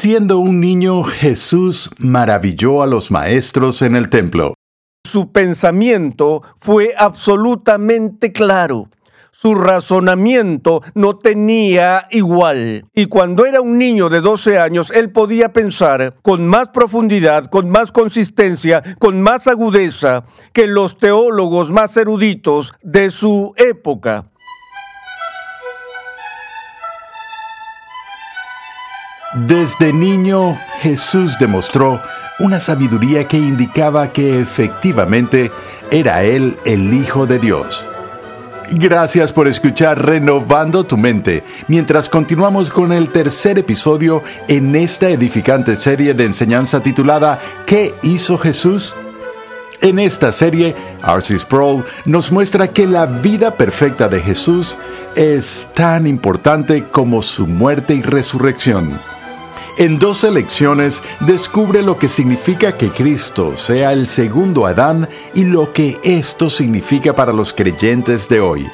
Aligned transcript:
Siendo 0.00 0.38
un 0.38 0.60
niño, 0.60 1.02
Jesús 1.02 1.90
maravilló 1.98 2.84
a 2.84 2.86
los 2.86 3.10
maestros 3.10 3.82
en 3.82 3.96
el 3.96 4.08
templo. 4.08 4.54
Su 5.04 5.32
pensamiento 5.32 6.40
fue 6.56 6.94
absolutamente 6.96 8.30
claro. 8.30 8.90
Su 9.32 9.56
razonamiento 9.56 10.82
no 10.94 11.18
tenía 11.18 12.06
igual. 12.12 12.84
Y 12.94 13.06
cuando 13.06 13.44
era 13.44 13.60
un 13.60 13.76
niño 13.76 14.08
de 14.08 14.20
12 14.20 14.60
años, 14.60 14.92
él 14.92 15.10
podía 15.10 15.52
pensar 15.52 16.14
con 16.22 16.46
más 16.46 16.68
profundidad, 16.68 17.46
con 17.46 17.68
más 17.68 17.90
consistencia, 17.90 18.84
con 19.00 19.20
más 19.20 19.48
agudeza 19.48 20.26
que 20.52 20.68
los 20.68 20.96
teólogos 20.96 21.72
más 21.72 21.96
eruditos 21.96 22.72
de 22.84 23.10
su 23.10 23.52
época. 23.56 24.26
Desde 29.34 29.92
niño, 29.92 30.58
Jesús 30.80 31.36
demostró 31.38 32.00
una 32.38 32.58
sabiduría 32.60 33.28
que 33.28 33.36
indicaba 33.36 34.10
que 34.10 34.40
efectivamente 34.40 35.52
era 35.90 36.22
Él 36.24 36.56
el 36.64 36.94
Hijo 36.94 37.26
de 37.26 37.38
Dios. 37.38 37.86
Gracias 38.70 39.32
por 39.32 39.46
escuchar 39.46 40.02
Renovando 40.02 40.84
tu 40.84 40.96
Mente, 40.96 41.44
mientras 41.68 42.08
continuamos 42.08 42.70
con 42.70 42.90
el 42.90 43.10
tercer 43.10 43.58
episodio 43.58 44.22
en 44.48 44.74
esta 44.74 45.10
edificante 45.10 45.76
serie 45.76 46.14
de 46.14 46.24
enseñanza 46.24 46.82
titulada 46.82 47.38
¿Qué 47.66 47.94
hizo 48.02 48.38
Jesús? 48.38 48.96
En 49.82 49.98
esta 49.98 50.32
serie, 50.32 50.74
R.C. 51.06 51.38
Sproul 51.38 51.84
nos 52.06 52.32
muestra 52.32 52.68
que 52.68 52.86
la 52.86 53.04
vida 53.04 53.56
perfecta 53.56 54.08
de 54.08 54.22
Jesús 54.22 54.78
es 55.14 55.68
tan 55.74 56.06
importante 56.06 56.84
como 56.90 57.20
su 57.20 57.46
muerte 57.46 57.94
y 57.94 58.00
resurrección. 58.02 58.98
En 59.78 60.00
dos 60.00 60.24
lecciones 60.24 61.04
descubre 61.20 61.82
lo 61.82 61.98
que 61.98 62.08
significa 62.08 62.76
que 62.76 62.90
Cristo 62.90 63.56
sea 63.56 63.92
el 63.92 64.08
segundo 64.08 64.66
Adán 64.66 65.08
y 65.34 65.44
lo 65.44 65.72
que 65.72 66.00
esto 66.02 66.50
significa 66.50 67.14
para 67.14 67.32
los 67.32 67.52
creyentes 67.52 68.28
de 68.28 68.40
hoy. 68.40 68.68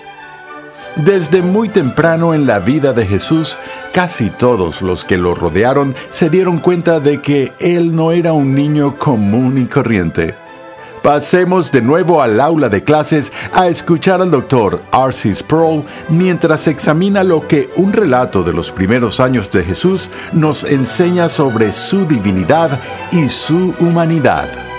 Desde 0.97 1.43
muy 1.43 1.69
temprano 1.69 2.33
en 2.33 2.47
la 2.47 2.59
vida 2.59 2.95
de 2.95 3.05
Jesús, 3.05 3.59
casi 3.93 4.31
todos 4.31 4.81
los 4.81 5.05
que 5.05 5.19
lo 5.19 5.35
rodearon 5.35 5.95
se 6.11 6.31
dieron 6.31 6.59
cuenta 6.59 7.01
de 7.01 7.21
que 7.21 7.53
Él 7.59 7.95
no 7.95 8.11
era 8.11 8.33
un 8.33 8.55
niño 8.55 8.97
común 8.97 9.59
y 9.59 9.67
corriente. 9.67 10.35
Pasemos 11.05 11.71
de 11.71 11.83
nuevo 11.83 12.23
al 12.23 12.41
aula 12.41 12.71
de 12.71 12.83
clases 12.83 13.31
a 13.53 13.69
escuchar 13.69 14.23
al 14.23 14.31
doctor 14.31 14.81
R.C. 14.91 15.35
Sproul 15.35 15.85
mientras 16.09 16.67
examina 16.67 17.23
lo 17.23 17.47
que 17.47 17.69
un 17.77 17.93
relato 17.93 18.43
de 18.43 18.55
los 18.55 18.73
primeros 18.73 19.21
años 19.21 19.51
de 19.51 19.65
Jesús 19.65 20.09
nos 20.33 20.65
enseña 20.65 21.29
sobre 21.29 21.75
su 21.75 22.07
divinidad 22.07 22.81
y 23.13 23.29
su 23.29 23.75
humanidad. 23.81 24.74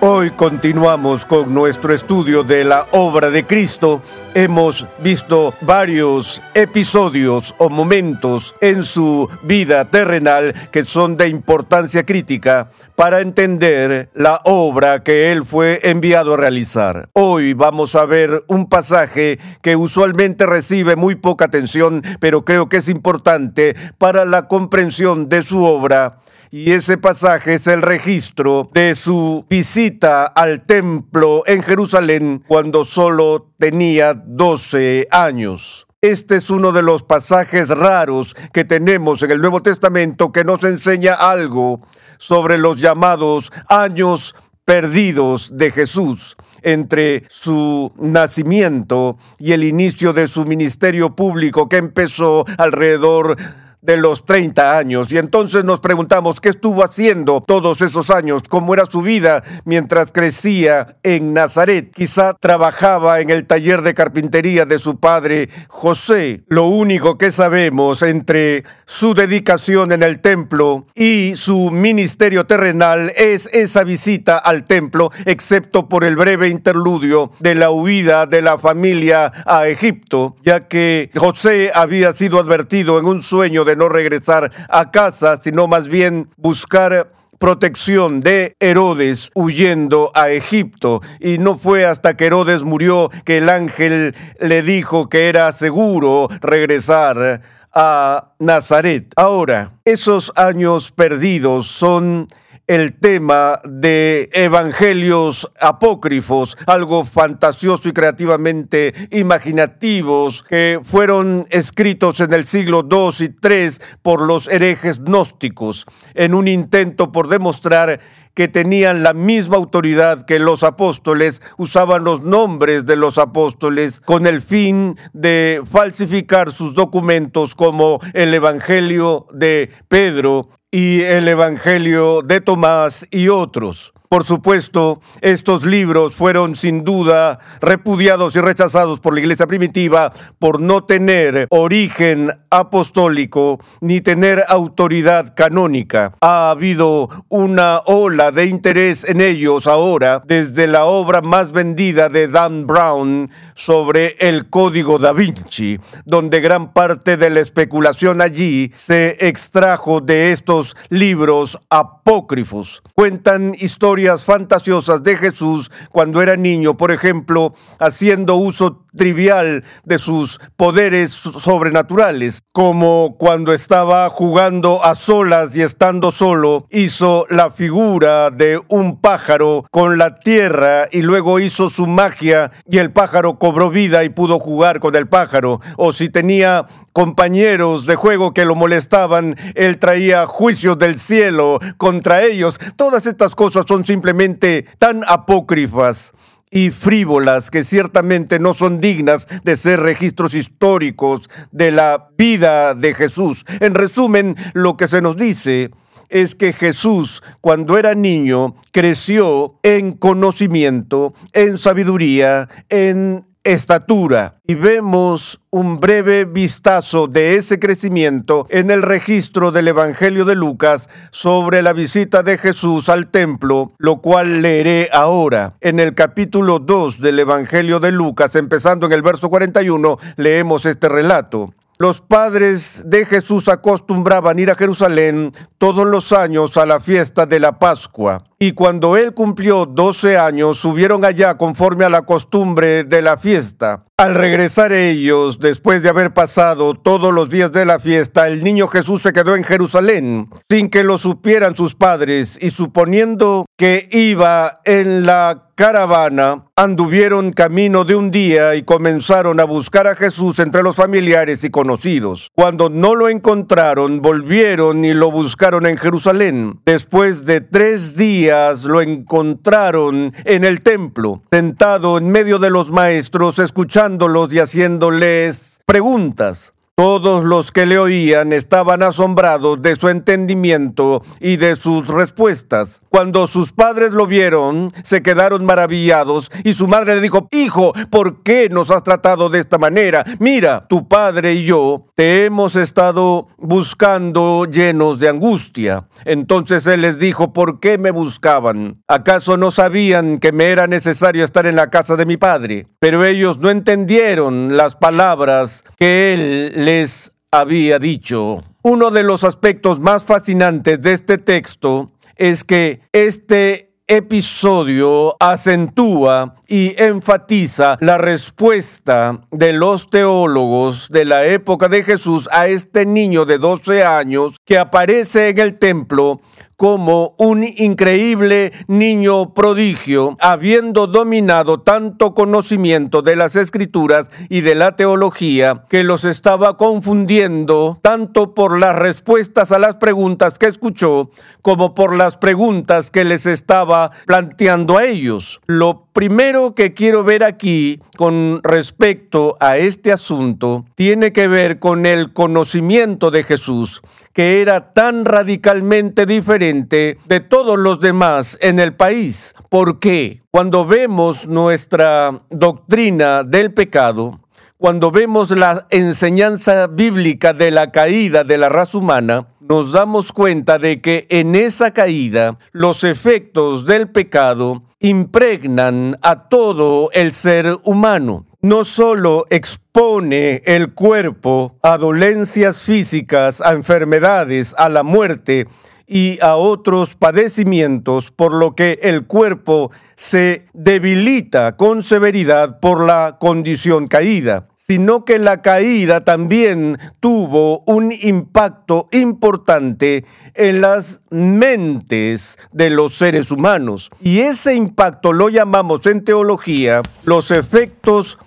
Hoy 0.00 0.30
continuamos 0.30 1.24
con 1.24 1.54
nuestro 1.54 1.94
estudio 1.94 2.42
de 2.42 2.64
la 2.64 2.86
obra 2.92 3.30
de 3.30 3.46
Cristo. 3.46 4.02
Hemos 4.34 4.86
visto 4.98 5.54
varios 5.62 6.42
episodios 6.52 7.54
o 7.56 7.70
momentos 7.70 8.54
en 8.60 8.82
su 8.82 9.28
vida 9.42 9.86
terrenal 9.86 10.54
que 10.70 10.84
son 10.84 11.16
de 11.16 11.28
importancia 11.28 12.04
crítica 12.04 12.70
para 12.94 13.22
entender 13.22 14.10
la 14.14 14.42
obra 14.44 15.02
que 15.02 15.32
él 15.32 15.46
fue 15.46 15.80
enviado 15.82 16.34
a 16.34 16.36
realizar. 16.36 17.08
Hoy 17.14 17.54
vamos 17.54 17.94
a 17.94 18.04
ver 18.04 18.44
un 18.48 18.68
pasaje 18.68 19.38
que 19.62 19.76
usualmente 19.76 20.44
recibe 20.44 20.96
muy 20.96 21.14
poca 21.14 21.46
atención, 21.46 22.02
pero 22.20 22.44
creo 22.44 22.68
que 22.68 22.76
es 22.76 22.90
importante 22.90 23.74
para 23.96 24.26
la 24.26 24.46
comprensión 24.46 25.30
de 25.30 25.42
su 25.42 25.64
obra 25.64 26.18
y 26.50 26.72
ese 26.72 26.98
pasaje 26.98 27.54
es 27.54 27.66
el 27.66 27.82
registro 27.82 28.70
de 28.72 28.94
su 28.94 29.44
visita 29.48 30.24
al 30.26 30.62
templo 30.62 31.42
en 31.46 31.62
Jerusalén 31.62 32.42
cuando 32.46 32.84
solo 32.84 33.52
tenía 33.58 34.14
12 34.14 35.08
años. 35.10 35.86
Este 36.00 36.36
es 36.36 36.50
uno 36.50 36.72
de 36.72 36.82
los 36.82 37.02
pasajes 37.02 37.70
raros 37.70 38.34
que 38.52 38.64
tenemos 38.64 39.22
en 39.22 39.30
el 39.30 39.40
Nuevo 39.40 39.62
Testamento 39.62 40.30
que 40.30 40.44
nos 40.44 40.62
enseña 40.62 41.14
algo 41.14 41.80
sobre 42.18 42.58
los 42.58 42.80
llamados 42.80 43.50
años 43.68 44.34
perdidos 44.64 45.50
de 45.56 45.70
Jesús 45.70 46.36
entre 46.62 47.24
su 47.28 47.92
nacimiento 47.96 49.16
y 49.38 49.52
el 49.52 49.64
inicio 49.64 50.12
de 50.12 50.26
su 50.26 50.44
ministerio 50.44 51.14
público 51.14 51.68
que 51.68 51.76
empezó 51.76 52.44
alrededor 52.58 53.36
de 53.36 53.65
los 53.96 54.24
30 54.24 54.78
años. 54.78 55.12
Y 55.12 55.18
entonces 55.18 55.64
nos 55.64 55.80
preguntamos 55.80 56.40
qué 56.40 56.48
estuvo 56.48 56.82
haciendo 56.82 57.42
todos 57.46 57.80
esos 57.82 58.10
años, 58.10 58.42
cómo 58.48 58.74
era 58.74 58.86
su 58.86 59.02
vida 59.02 59.42
mientras 59.64 60.12
crecía 60.12 60.96
en 61.02 61.34
Nazaret. 61.34 61.92
Quizá 61.94 62.34
trabajaba 62.34 63.20
en 63.20 63.30
el 63.30 63.46
taller 63.46 63.82
de 63.82 63.94
carpintería 63.94 64.64
de 64.64 64.78
su 64.78 64.98
padre 64.98 65.48
José. 65.68 66.44
Lo 66.48 66.66
único 66.66 67.18
que 67.18 67.30
sabemos 67.30 68.02
entre 68.02 68.64
su 68.86 69.14
dedicación 69.14 69.92
en 69.92 70.02
el 70.02 70.20
templo 70.20 70.86
y 70.94 71.34
su 71.36 71.70
ministerio 71.70 72.46
terrenal 72.46 73.12
es 73.16 73.46
esa 73.52 73.84
visita 73.84 74.38
al 74.38 74.64
templo, 74.64 75.10
excepto 75.24 75.88
por 75.88 76.04
el 76.04 76.16
breve 76.16 76.48
interludio 76.48 77.32
de 77.40 77.54
la 77.54 77.70
huida 77.70 78.26
de 78.26 78.42
la 78.42 78.58
familia 78.58 79.32
a 79.44 79.66
Egipto, 79.66 80.36
ya 80.42 80.68
que 80.68 81.10
José 81.14 81.70
había 81.74 82.12
sido 82.12 82.38
advertido 82.38 82.98
en 82.98 83.06
un 83.06 83.22
sueño 83.22 83.64
de 83.64 83.75
no 83.76 83.88
regresar 83.88 84.50
a 84.68 84.90
casa, 84.90 85.38
sino 85.42 85.68
más 85.68 85.88
bien 85.88 86.28
buscar 86.36 87.12
protección 87.38 88.20
de 88.20 88.56
Herodes 88.60 89.30
huyendo 89.34 90.10
a 90.14 90.30
Egipto. 90.30 91.00
Y 91.20 91.38
no 91.38 91.58
fue 91.58 91.84
hasta 91.84 92.16
que 92.16 92.26
Herodes 92.26 92.62
murió 92.62 93.10
que 93.24 93.38
el 93.38 93.48
ángel 93.48 94.14
le 94.40 94.62
dijo 94.62 95.08
que 95.08 95.28
era 95.28 95.52
seguro 95.52 96.28
regresar 96.40 97.42
a 97.72 98.32
Nazaret. 98.38 99.12
Ahora, 99.16 99.72
esos 99.84 100.32
años 100.36 100.92
perdidos 100.92 101.66
son 101.66 102.26
el 102.66 102.98
tema 102.98 103.60
de 103.64 104.28
evangelios 104.32 105.50
apócrifos, 105.60 106.58
algo 106.66 107.04
fantasioso 107.04 107.88
y 107.88 107.92
creativamente 107.92 108.92
imaginativos, 109.10 110.42
que 110.42 110.80
fueron 110.82 111.46
escritos 111.50 112.20
en 112.20 112.32
el 112.34 112.46
siglo 112.46 112.86
II 112.90 113.26
y 113.26 113.46
III 113.46 113.70
por 114.02 114.20
los 114.20 114.48
herejes 114.48 114.98
gnósticos, 114.98 115.86
en 116.14 116.34
un 116.34 116.48
intento 116.48 117.12
por 117.12 117.28
demostrar 117.28 118.00
que 118.34 118.48
tenían 118.48 119.02
la 119.02 119.14
misma 119.14 119.56
autoridad 119.56 120.26
que 120.26 120.38
los 120.38 120.62
apóstoles, 120.62 121.40
usaban 121.56 122.04
los 122.04 122.20
nombres 122.20 122.84
de 122.84 122.96
los 122.96 123.16
apóstoles 123.16 124.00
con 124.02 124.26
el 124.26 124.42
fin 124.42 124.98
de 125.14 125.62
falsificar 125.64 126.52
sus 126.52 126.74
documentos 126.74 127.54
como 127.54 127.98
el 128.12 128.34
Evangelio 128.34 129.26
de 129.32 129.70
Pedro 129.88 130.50
y 130.76 131.00
el 131.00 131.26
Evangelio 131.26 132.20
de 132.20 132.42
Tomás 132.42 133.08
y 133.10 133.28
otros. 133.28 133.94
Por 134.16 134.24
supuesto, 134.24 135.02
estos 135.20 135.66
libros 135.66 136.14
fueron 136.14 136.56
sin 136.56 136.84
duda 136.84 137.38
repudiados 137.60 138.34
y 138.34 138.40
rechazados 138.40 138.98
por 138.98 139.12
la 139.12 139.20
iglesia 139.20 139.46
primitiva 139.46 140.10
por 140.38 140.58
no 140.58 140.84
tener 140.84 141.46
origen 141.50 142.32
apostólico 142.48 143.60
ni 143.82 144.00
tener 144.00 144.42
autoridad 144.48 145.34
canónica. 145.34 146.12
Ha 146.22 146.48
habido 146.48 147.10
una 147.28 147.82
ola 147.84 148.32
de 148.32 148.46
interés 148.46 149.06
en 149.06 149.20
ellos 149.20 149.66
ahora 149.66 150.22
desde 150.24 150.66
la 150.66 150.86
obra 150.86 151.20
más 151.20 151.52
vendida 151.52 152.08
de 152.08 152.28
Dan 152.28 152.66
Brown 152.66 153.30
sobre 153.54 154.16
el 154.18 154.48
Código 154.48 154.98
da 154.98 155.12
Vinci, 155.12 155.78
donde 156.06 156.40
gran 156.40 156.72
parte 156.72 157.18
de 157.18 157.28
la 157.28 157.40
especulación 157.40 158.22
allí 158.22 158.72
se 158.74 159.28
extrajo 159.28 160.00
de 160.00 160.32
estos 160.32 160.74
libros 160.88 161.60
apócrifos. 161.68 162.82
Cuentan 162.94 163.54
historias 163.58 164.05
fantasiosas 164.24 165.02
de 165.02 165.16
Jesús 165.16 165.70
cuando 165.90 166.22
era 166.22 166.36
niño, 166.36 166.76
por 166.76 166.90
ejemplo, 166.90 167.54
haciendo 167.78 168.36
uso 168.36 168.85
trivial 168.96 169.64
de 169.84 169.98
sus 169.98 170.40
poderes 170.56 171.12
sobrenaturales, 171.12 172.42
como 172.52 173.16
cuando 173.18 173.52
estaba 173.52 174.08
jugando 174.10 174.84
a 174.84 174.94
solas 174.94 175.54
y 175.56 175.62
estando 175.62 176.10
solo, 176.10 176.66
hizo 176.70 177.26
la 177.30 177.50
figura 177.50 178.30
de 178.30 178.60
un 178.68 179.00
pájaro 179.00 179.64
con 179.70 179.98
la 179.98 180.18
tierra 180.18 180.86
y 180.90 181.02
luego 181.02 181.40
hizo 181.40 181.70
su 181.70 181.86
magia 181.86 182.50
y 182.68 182.78
el 182.78 182.92
pájaro 182.92 183.38
cobró 183.38 183.70
vida 183.70 184.04
y 184.04 184.08
pudo 184.08 184.38
jugar 184.38 184.80
con 184.80 184.96
el 184.96 185.08
pájaro, 185.08 185.60
o 185.76 185.92
si 185.92 186.08
tenía 186.08 186.66
compañeros 186.92 187.84
de 187.84 187.94
juego 187.94 188.32
que 188.32 188.46
lo 188.46 188.54
molestaban, 188.54 189.36
él 189.54 189.78
traía 189.78 190.24
juicios 190.24 190.78
del 190.78 190.98
cielo 190.98 191.58
contra 191.76 192.22
ellos. 192.22 192.58
Todas 192.76 193.06
estas 193.06 193.34
cosas 193.34 193.66
son 193.68 193.84
simplemente 193.84 194.64
tan 194.78 195.02
apócrifas 195.06 196.14
y 196.50 196.70
frívolas 196.70 197.50
que 197.50 197.64
ciertamente 197.64 198.38
no 198.38 198.54
son 198.54 198.80
dignas 198.80 199.26
de 199.42 199.56
ser 199.56 199.80
registros 199.80 200.34
históricos 200.34 201.28
de 201.50 201.70
la 201.70 202.10
vida 202.16 202.74
de 202.74 202.94
Jesús. 202.94 203.44
En 203.60 203.74
resumen, 203.74 204.36
lo 204.54 204.76
que 204.76 204.88
se 204.88 205.02
nos 205.02 205.16
dice 205.16 205.70
es 206.08 206.34
que 206.34 206.52
Jesús, 206.52 207.22
cuando 207.40 207.78
era 207.78 207.94
niño, 207.94 208.54
creció 208.70 209.58
en 209.62 209.92
conocimiento, 209.92 211.14
en 211.32 211.58
sabiduría, 211.58 212.48
en 212.68 213.25
estatura. 213.46 214.40
Y 214.46 214.54
vemos 214.54 215.40
un 215.50 215.78
breve 215.80 216.24
vistazo 216.24 217.06
de 217.06 217.36
ese 217.36 217.58
crecimiento 217.58 218.46
en 218.50 218.70
el 218.70 218.82
registro 218.82 219.52
del 219.52 219.68
Evangelio 219.68 220.24
de 220.24 220.34
Lucas 220.34 220.88
sobre 221.10 221.62
la 221.62 221.72
visita 221.72 222.22
de 222.22 222.38
Jesús 222.38 222.88
al 222.88 223.08
templo, 223.08 223.72
lo 223.78 224.02
cual 224.02 224.42
leeré 224.42 224.90
ahora. 224.92 225.54
En 225.60 225.80
el 225.80 225.94
capítulo 225.94 226.58
2 226.58 227.00
del 227.00 227.20
Evangelio 227.20 227.78
de 227.78 227.92
Lucas, 227.92 228.34
empezando 228.36 228.86
en 228.86 228.92
el 228.92 229.02
verso 229.02 229.30
41, 229.30 229.96
leemos 230.16 230.66
este 230.66 230.88
relato. 230.88 231.52
Los 231.78 232.00
padres 232.00 232.84
de 232.86 233.04
Jesús 233.04 233.50
acostumbraban 233.50 234.38
ir 234.38 234.50
a 234.50 234.54
Jerusalén 234.54 235.32
todos 235.58 235.84
los 235.84 236.10
años 236.12 236.56
a 236.56 236.64
la 236.64 236.80
fiesta 236.80 237.26
de 237.26 237.38
la 237.38 237.58
Pascua. 237.58 238.24
Y 238.38 238.52
cuando 238.52 238.98
él 238.98 239.14
cumplió 239.14 239.64
doce 239.64 240.18
años, 240.18 240.58
subieron 240.58 241.06
allá 241.06 241.38
conforme 241.38 241.86
a 241.86 241.88
la 241.88 242.02
costumbre 242.02 242.84
de 242.84 243.00
la 243.00 243.16
fiesta. 243.16 243.84
Al 243.96 244.14
regresar 244.14 244.74
ellos, 244.74 245.38
después 245.40 245.82
de 245.82 245.88
haber 245.88 246.12
pasado 246.12 246.74
todos 246.74 247.14
los 247.14 247.30
días 247.30 247.50
de 247.52 247.64
la 247.64 247.78
fiesta, 247.78 248.28
el 248.28 248.44
niño 248.44 248.68
Jesús 248.68 249.00
se 249.00 249.14
quedó 249.14 249.36
en 249.36 249.42
Jerusalén, 249.42 250.28
sin 250.50 250.68
que 250.68 250.84
lo 250.84 250.98
supieran 250.98 251.56
sus 251.56 251.74
padres, 251.74 252.38
y 252.42 252.50
suponiendo 252.50 253.46
que 253.56 253.88
iba 253.90 254.60
en 254.66 255.06
la 255.06 255.44
caravana, 255.54 256.44
anduvieron 256.54 257.30
camino 257.30 257.84
de 257.84 257.94
un 257.94 258.10
día 258.10 258.54
y 258.56 258.62
comenzaron 258.62 259.40
a 259.40 259.44
buscar 259.44 259.86
a 259.86 259.96
Jesús 259.96 260.38
entre 260.38 260.62
los 260.62 260.76
familiares 260.76 261.42
y 261.44 261.50
conocidos. 261.50 262.30
Cuando 262.34 262.68
no 262.68 262.94
lo 262.94 263.08
encontraron, 263.08 264.02
volvieron 264.02 264.84
y 264.84 264.92
lo 264.92 265.10
buscaron 265.10 265.64
en 265.64 265.78
Jerusalén. 265.78 266.60
Después 266.66 267.24
de 267.24 267.40
tres 267.40 267.96
días 267.96 268.25
lo 268.64 268.80
encontraron 268.80 270.12
en 270.24 270.44
el 270.44 270.60
templo, 270.60 271.22
sentado 271.30 271.98
en 271.98 272.10
medio 272.10 272.38
de 272.38 272.50
los 272.50 272.70
maestros, 272.70 273.38
escuchando 273.38 274.08
y 274.32 274.38
haciéndoles 274.38 275.60
preguntas. 275.64 276.55
Todos 276.78 277.24
los 277.24 277.52
que 277.52 277.64
le 277.64 277.78
oían 277.78 278.34
estaban 278.34 278.82
asombrados 278.82 279.62
de 279.62 279.76
su 279.76 279.88
entendimiento 279.88 281.02
y 281.20 281.36
de 281.36 281.56
sus 281.56 281.88
respuestas. 281.88 282.82
Cuando 282.90 283.26
sus 283.26 283.52
padres 283.52 283.92
lo 283.92 284.06
vieron, 284.06 284.74
se 284.84 285.02
quedaron 285.02 285.46
maravillados 285.46 286.30
y 286.44 286.52
su 286.52 286.68
madre 286.68 286.96
le 286.96 287.00
dijo, 287.00 287.28
Hijo, 287.32 287.72
¿por 287.90 288.22
qué 288.22 288.50
nos 288.50 288.70
has 288.70 288.82
tratado 288.82 289.30
de 289.30 289.38
esta 289.38 289.56
manera? 289.56 290.04
Mira, 290.18 290.66
tu 290.68 290.86
padre 290.86 291.32
y 291.32 291.44
yo 291.44 291.86
te 291.94 292.26
hemos 292.26 292.56
estado 292.56 293.28
buscando 293.38 294.44
llenos 294.44 294.98
de 294.98 295.08
angustia. 295.08 295.88
Entonces 296.04 296.66
él 296.66 296.82
les 296.82 296.98
dijo, 296.98 297.32
¿por 297.32 297.58
qué 297.58 297.78
me 297.78 297.90
buscaban? 297.90 298.74
¿Acaso 298.86 299.38
no 299.38 299.50
sabían 299.50 300.18
que 300.18 300.30
me 300.30 300.50
era 300.50 300.66
necesario 300.66 301.24
estar 301.24 301.46
en 301.46 301.56
la 301.56 301.70
casa 301.70 301.96
de 301.96 302.04
mi 302.04 302.18
padre? 302.18 302.66
Pero 302.80 303.02
ellos 303.02 303.38
no 303.38 303.48
entendieron 303.48 304.58
las 304.58 304.76
palabras 304.76 305.64
que 305.78 306.12
él 306.12 306.65
les 306.66 307.12
había 307.30 307.78
dicho. 307.78 308.42
Uno 308.62 308.90
de 308.90 309.04
los 309.04 309.22
aspectos 309.22 309.78
más 309.78 310.02
fascinantes 310.02 310.82
de 310.82 310.94
este 310.94 311.16
texto 311.16 311.92
es 312.16 312.42
que 312.42 312.80
este 312.90 313.66
episodio 313.86 315.14
acentúa 315.20 316.34
y 316.48 316.74
enfatiza 316.76 317.76
la 317.80 317.98
respuesta 317.98 319.20
de 319.30 319.52
los 319.52 319.90
teólogos 319.90 320.88
de 320.90 321.04
la 321.04 321.24
época 321.24 321.68
de 321.68 321.84
Jesús 321.84 322.28
a 322.32 322.48
este 322.48 322.84
niño 322.84 323.26
de 323.26 323.38
12 323.38 323.84
años 323.84 324.34
que 324.44 324.58
aparece 324.58 325.28
en 325.28 325.38
el 325.38 325.58
templo 325.60 326.20
como 326.56 327.14
un 327.18 327.44
increíble 327.44 328.52
niño 328.66 329.34
prodigio, 329.34 330.16
habiendo 330.20 330.86
dominado 330.86 331.60
tanto 331.60 332.14
conocimiento 332.14 333.02
de 333.02 333.16
las 333.16 333.36
escrituras 333.36 334.10
y 334.28 334.40
de 334.40 334.54
la 334.54 334.74
teología, 334.76 335.64
que 335.68 335.84
los 335.84 336.04
estaba 336.04 336.56
confundiendo 336.56 337.78
tanto 337.82 338.34
por 338.34 338.58
las 338.58 338.74
respuestas 338.76 339.52
a 339.52 339.58
las 339.58 339.76
preguntas 339.76 340.38
que 340.38 340.46
escuchó, 340.46 341.10
como 341.42 341.74
por 341.74 341.94
las 341.94 342.16
preguntas 342.16 342.90
que 342.90 343.04
les 343.04 343.26
estaba 343.26 343.90
planteando 344.06 344.78
a 344.78 344.84
ellos. 344.84 345.40
Lo 345.46 345.85
primero 345.96 346.54
que 346.54 346.74
quiero 346.74 347.04
ver 347.04 347.24
aquí 347.24 347.80
con 347.96 348.42
respecto 348.42 349.38
a 349.40 349.56
este 349.56 349.92
asunto 349.92 350.66
tiene 350.74 351.10
que 351.10 351.26
ver 351.26 351.58
con 351.58 351.86
el 351.86 352.12
conocimiento 352.12 353.10
de 353.10 353.22
Jesús, 353.22 353.80
que 354.12 354.42
era 354.42 354.74
tan 354.74 355.06
radicalmente 355.06 356.04
diferente 356.04 356.98
de 357.06 357.20
todos 357.20 357.58
los 357.58 357.80
demás 357.80 358.36
en 358.42 358.60
el 358.60 358.74
país. 358.74 359.34
¿Por 359.48 359.78
qué? 359.78 360.20
Cuando 360.30 360.66
vemos 360.66 361.28
nuestra 361.28 362.20
doctrina 362.28 363.22
del 363.22 363.54
pecado, 363.54 364.20
cuando 364.58 364.90
vemos 364.90 365.30
la 365.30 365.66
enseñanza 365.70 366.66
bíblica 366.66 367.32
de 367.32 367.50
la 367.50 367.72
caída 367.72 368.22
de 368.22 368.36
la 368.36 368.50
raza 368.50 368.76
humana, 368.76 369.28
nos 369.40 369.72
damos 369.72 370.12
cuenta 370.12 370.58
de 370.58 370.82
que 370.82 371.06
en 371.08 371.36
esa 371.36 371.70
caída 371.70 372.38
los 372.52 372.84
efectos 372.84 373.64
del 373.64 373.88
pecado 373.88 374.62
impregnan 374.86 375.98
a 376.02 376.28
todo 376.28 376.90
el 376.92 377.12
ser 377.12 377.58
humano. 377.64 378.24
No 378.40 378.64
solo 378.64 379.26
expone 379.30 380.42
el 380.44 380.74
cuerpo 380.74 381.56
a 381.62 381.76
dolencias 381.76 382.62
físicas, 382.62 383.40
a 383.40 383.52
enfermedades, 383.52 384.54
a 384.56 384.68
la 384.68 384.84
muerte, 384.84 385.48
y 385.88 386.18
a 386.20 386.34
otros 386.34 386.96
padecimientos, 386.96 388.10
por 388.10 388.32
lo 388.32 388.56
que 388.56 388.80
el 388.82 389.06
cuerpo 389.06 389.70
se 389.94 390.46
debilita 390.52 391.56
con 391.56 391.82
severidad 391.84 392.58
por 392.58 392.84
la 392.84 393.18
condición 393.20 393.86
caída 393.86 394.48
sino 394.68 395.04
que 395.04 395.18
la 395.18 395.42
caída 395.42 396.00
también 396.00 396.78
tuvo 396.98 397.62
un 397.66 397.92
impacto 397.92 398.88
importante 398.90 400.04
en 400.34 400.60
las 400.60 401.02
mentes 401.10 402.36
de 402.52 402.70
los 402.70 402.94
seres 402.94 403.30
humanos. 403.30 403.90
Y 404.00 404.20
ese 404.20 404.54
impacto 404.54 405.12
lo 405.12 405.28
llamamos 405.28 405.86
en 405.86 406.02
teología 406.02 406.82
los 407.04 407.30
efectos 407.30 408.18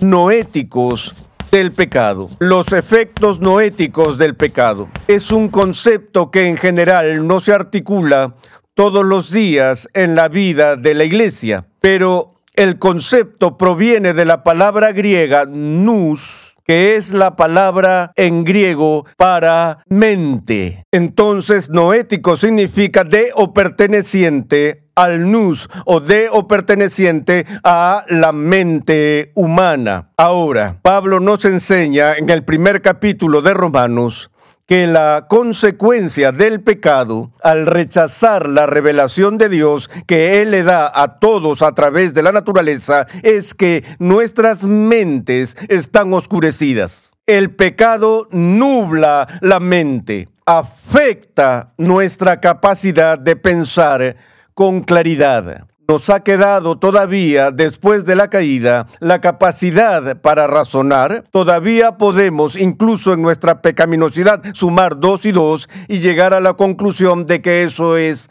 noéticos 0.00 1.14
del 1.50 1.72
pecado. 1.72 2.30
Los 2.38 2.72
efectos 2.72 3.40
noéticos 3.40 4.16
del 4.16 4.34
pecado. 4.34 4.88
Es 5.08 5.30
un 5.30 5.50
concepto 5.50 6.30
que 6.30 6.48
en 6.48 6.56
general 6.56 7.26
no 7.26 7.40
se 7.40 7.52
articula 7.52 8.34
todos 8.72 9.04
los 9.04 9.30
días 9.30 9.88
en 9.92 10.14
la 10.14 10.28
vida 10.28 10.76
de 10.76 10.94
la 10.94 11.04
iglesia, 11.04 11.66
pero 11.80 12.32
el 12.54 12.78
concepto 12.78 13.56
proviene 13.56 14.12
de 14.12 14.24
la 14.24 14.42
palabra 14.42 14.92
griega 14.92 15.46
nous, 15.46 16.56
que 16.64 16.96
es 16.96 17.12
la 17.12 17.34
palabra 17.36 18.12
en 18.16 18.44
griego 18.44 19.06
para 19.16 19.84
mente. 19.88 20.84
Entonces, 20.92 21.70
noético 21.70 22.36
significa 22.36 23.04
de 23.04 23.30
o 23.34 23.52
perteneciente 23.52 24.82
al 24.94 25.30
nous 25.30 25.68
o 25.86 26.00
de 26.00 26.28
o 26.30 26.46
perteneciente 26.46 27.46
a 27.64 28.04
la 28.08 28.32
mente 28.32 29.32
humana. 29.34 30.10
Ahora, 30.16 30.78
Pablo 30.82 31.20
nos 31.20 31.44
enseña 31.46 32.14
en 32.14 32.28
el 32.28 32.44
primer 32.44 32.82
capítulo 32.82 33.40
de 33.40 33.54
Romanos 33.54 34.31
que 34.72 34.86
la 34.86 35.26
consecuencia 35.28 36.32
del 36.32 36.62
pecado, 36.62 37.30
al 37.42 37.66
rechazar 37.66 38.48
la 38.48 38.64
revelación 38.64 39.36
de 39.36 39.50
Dios 39.50 39.90
que 40.06 40.40
Él 40.40 40.52
le 40.52 40.62
da 40.62 40.90
a 40.94 41.18
todos 41.18 41.60
a 41.60 41.72
través 41.72 42.14
de 42.14 42.22
la 42.22 42.32
naturaleza, 42.32 43.06
es 43.22 43.52
que 43.52 43.84
nuestras 43.98 44.62
mentes 44.62 45.56
están 45.68 46.14
oscurecidas. 46.14 47.12
El 47.26 47.54
pecado 47.54 48.28
nubla 48.30 49.28
la 49.42 49.60
mente, 49.60 50.30
afecta 50.46 51.74
nuestra 51.76 52.40
capacidad 52.40 53.18
de 53.18 53.36
pensar 53.36 54.16
con 54.54 54.80
claridad. 54.80 55.66
Nos 55.88 56.08
ha 56.10 56.20
quedado 56.20 56.78
todavía, 56.78 57.50
después 57.50 58.06
de 58.06 58.14
la 58.14 58.28
caída, 58.28 58.86
la 59.00 59.20
capacidad 59.20 60.20
para 60.20 60.46
razonar. 60.46 61.24
Todavía 61.30 61.98
podemos, 61.98 62.58
incluso 62.58 63.12
en 63.12 63.22
nuestra 63.22 63.60
pecaminosidad, 63.60 64.42
sumar 64.54 64.98
dos 64.98 65.26
y 65.26 65.32
dos 65.32 65.68
y 65.88 65.98
llegar 65.98 66.34
a 66.34 66.40
la 66.40 66.54
conclusión 66.54 67.26
de 67.26 67.42
que 67.42 67.64
eso 67.64 67.96
es 67.96 68.30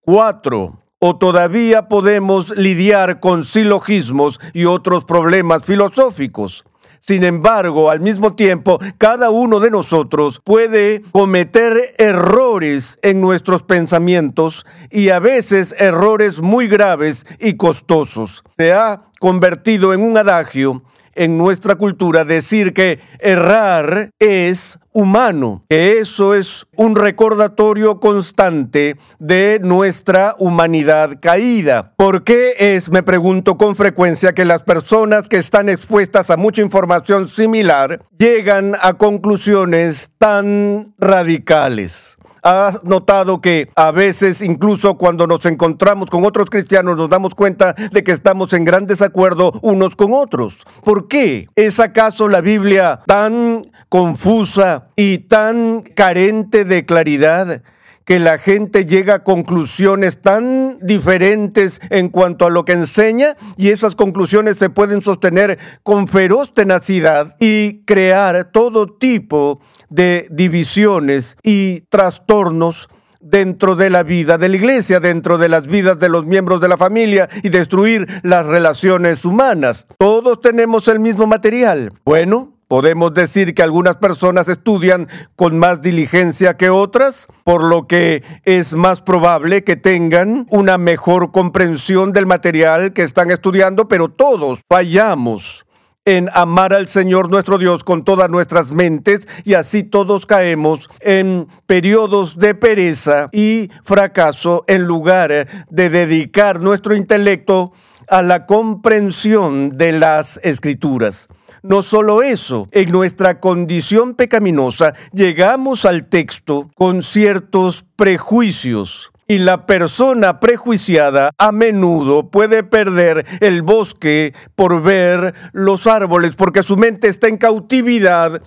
cuatro. 0.00 0.78
O 0.98 1.16
todavía 1.16 1.88
podemos 1.88 2.56
lidiar 2.56 3.20
con 3.20 3.44
silogismos 3.44 4.38
y 4.52 4.66
otros 4.66 5.04
problemas 5.06 5.64
filosóficos. 5.64 6.64
Sin 7.00 7.24
embargo, 7.24 7.90
al 7.90 8.00
mismo 8.00 8.34
tiempo, 8.34 8.78
cada 8.98 9.30
uno 9.30 9.58
de 9.58 9.70
nosotros 9.70 10.40
puede 10.44 11.02
cometer 11.12 11.80
errores 11.96 12.98
en 13.00 13.22
nuestros 13.22 13.62
pensamientos 13.62 14.66
y 14.90 15.08
a 15.08 15.18
veces 15.18 15.74
errores 15.78 16.42
muy 16.42 16.68
graves 16.68 17.24
y 17.38 17.54
costosos. 17.56 18.44
Se 18.58 18.74
ha 18.74 19.04
convertido 19.18 19.94
en 19.94 20.02
un 20.02 20.18
adagio 20.18 20.82
en 21.20 21.36
nuestra 21.36 21.74
cultura 21.74 22.24
decir 22.24 22.72
que 22.72 22.98
errar 23.18 24.08
es 24.18 24.78
humano, 24.94 25.66
que 25.68 25.98
eso 25.98 26.34
es 26.34 26.66
un 26.76 26.96
recordatorio 26.96 28.00
constante 28.00 28.96
de 29.18 29.60
nuestra 29.62 30.34
humanidad 30.38 31.18
caída. 31.20 31.92
¿Por 31.96 32.24
qué 32.24 32.54
es, 32.58 32.90
me 32.90 33.02
pregunto 33.02 33.58
con 33.58 33.76
frecuencia, 33.76 34.32
que 34.32 34.46
las 34.46 34.62
personas 34.62 35.28
que 35.28 35.36
están 35.36 35.68
expuestas 35.68 36.30
a 36.30 36.38
mucha 36.38 36.62
información 36.62 37.28
similar 37.28 38.00
llegan 38.16 38.72
a 38.80 38.94
conclusiones 38.94 40.12
tan 40.16 40.94
radicales? 40.96 42.16
¿Has 42.42 42.84
notado 42.84 43.40
que 43.40 43.68
a 43.76 43.90
veces, 43.90 44.42
incluso 44.42 44.96
cuando 44.96 45.26
nos 45.26 45.44
encontramos 45.46 46.08
con 46.10 46.24
otros 46.24 46.48
cristianos, 46.48 46.96
nos 46.96 47.10
damos 47.10 47.34
cuenta 47.34 47.74
de 47.74 48.02
que 48.02 48.12
estamos 48.12 48.52
en 48.52 48.64
gran 48.64 48.86
desacuerdo 48.86 49.52
unos 49.62 49.96
con 49.96 50.12
otros? 50.14 50.58
¿Por 50.84 51.08
qué? 51.08 51.48
¿Es 51.54 51.80
acaso 51.80 52.28
la 52.28 52.40
Biblia 52.40 53.00
tan 53.06 53.70
confusa 53.88 54.88
y 54.96 55.18
tan 55.18 55.82
carente 55.82 56.64
de 56.64 56.86
claridad? 56.86 57.62
Que 58.10 58.18
la 58.18 58.38
gente 58.38 58.86
llega 58.86 59.14
a 59.14 59.22
conclusiones 59.22 60.20
tan 60.20 60.80
diferentes 60.80 61.80
en 61.90 62.08
cuanto 62.08 62.44
a 62.44 62.50
lo 62.50 62.64
que 62.64 62.72
enseña 62.72 63.36
y 63.56 63.68
esas 63.68 63.94
conclusiones 63.94 64.56
se 64.56 64.68
pueden 64.68 65.00
sostener 65.00 65.60
con 65.84 66.08
feroz 66.08 66.52
tenacidad 66.52 67.36
y 67.38 67.84
crear 67.84 68.50
todo 68.50 68.88
tipo 68.88 69.60
de 69.90 70.26
divisiones 70.28 71.36
y 71.44 71.82
trastornos 71.82 72.88
dentro 73.20 73.76
de 73.76 73.90
la 73.90 74.02
vida 74.02 74.38
de 74.38 74.48
la 74.48 74.56
iglesia, 74.56 74.98
dentro 74.98 75.38
de 75.38 75.48
las 75.48 75.68
vidas 75.68 76.00
de 76.00 76.08
los 76.08 76.24
miembros 76.24 76.60
de 76.60 76.66
la 76.66 76.76
familia 76.76 77.28
y 77.44 77.50
destruir 77.50 78.08
las 78.24 78.44
relaciones 78.44 79.24
humanas. 79.24 79.86
Todos 80.00 80.40
tenemos 80.40 80.88
el 80.88 80.98
mismo 80.98 81.28
material. 81.28 81.92
Bueno, 82.04 82.59
Podemos 82.70 83.12
decir 83.12 83.52
que 83.52 83.64
algunas 83.64 83.96
personas 83.96 84.46
estudian 84.46 85.08
con 85.34 85.58
más 85.58 85.82
diligencia 85.82 86.56
que 86.56 86.70
otras, 86.70 87.26
por 87.42 87.64
lo 87.64 87.88
que 87.88 88.22
es 88.44 88.76
más 88.76 89.02
probable 89.02 89.64
que 89.64 89.74
tengan 89.74 90.46
una 90.50 90.78
mejor 90.78 91.32
comprensión 91.32 92.12
del 92.12 92.28
material 92.28 92.92
que 92.92 93.02
están 93.02 93.32
estudiando, 93.32 93.88
pero 93.88 94.08
todos 94.08 94.60
fallamos 94.68 95.66
en 96.04 96.30
amar 96.32 96.72
al 96.72 96.86
Señor 96.86 97.28
nuestro 97.28 97.58
Dios 97.58 97.82
con 97.82 98.04
todas 98.04 98.30
nuestras 98.30 98.70
mentes 98.70 99.26
y 99.42 99.54
así 99.54 99.82
todos 99.82 100.24
caemos 100.24 100.88
en 101.00 101.48
periodos 101.66 102.38
de 102.38 102.54
pereza 102.54 103.30
y 103.32 103.68
fracaso 103.82 104.62
en 104.68 104.84
lugar 104.84 105.48
de 105.70 105.90
dedicar 105.90 106.60
nuestro 106.60 106.94
intelecto 106.94 107.72
a 108.06 108.22
la 108.22 108.46
comprensión 108.46 109.76
de 109.76 109.90
las 109.90 110.38
escrituras. 110.44 111.30
No 111.62 111.82
solo 111.82 112.22
eso, 112.22 112.68
en 112.70 112.90
nuestra 112.90 113.38
condición 113.38 114.14
pecaminosa 114.14 114.94
llegamos 115.12 115.84
al 115.84 116.06
texto 116.06 116.68
con 116.74 117.02
ciertos 117.02 117.84
prejuicios. 117.96 119.10
Y 119.26 119.38
la 119.38 119.64
persona 119.66 120.40
prejuiciada 120.40 121.30
a 121.38 121.52
menudo 121.52 122.30
puede 122.30 122.64
perder 122.64 123.24
el 123.40 123.62
bosque 123.62 124.34
por 124.56 124.82
ver 124.82 125.34
los 125.52 125.86
árboles 125.86 126.34
porque 126.34 126.64
su 126.64 126.76
mente 126.76 127.06
está 127.06 127.28
en 127.28 127.36
cautividad 127.36 128.42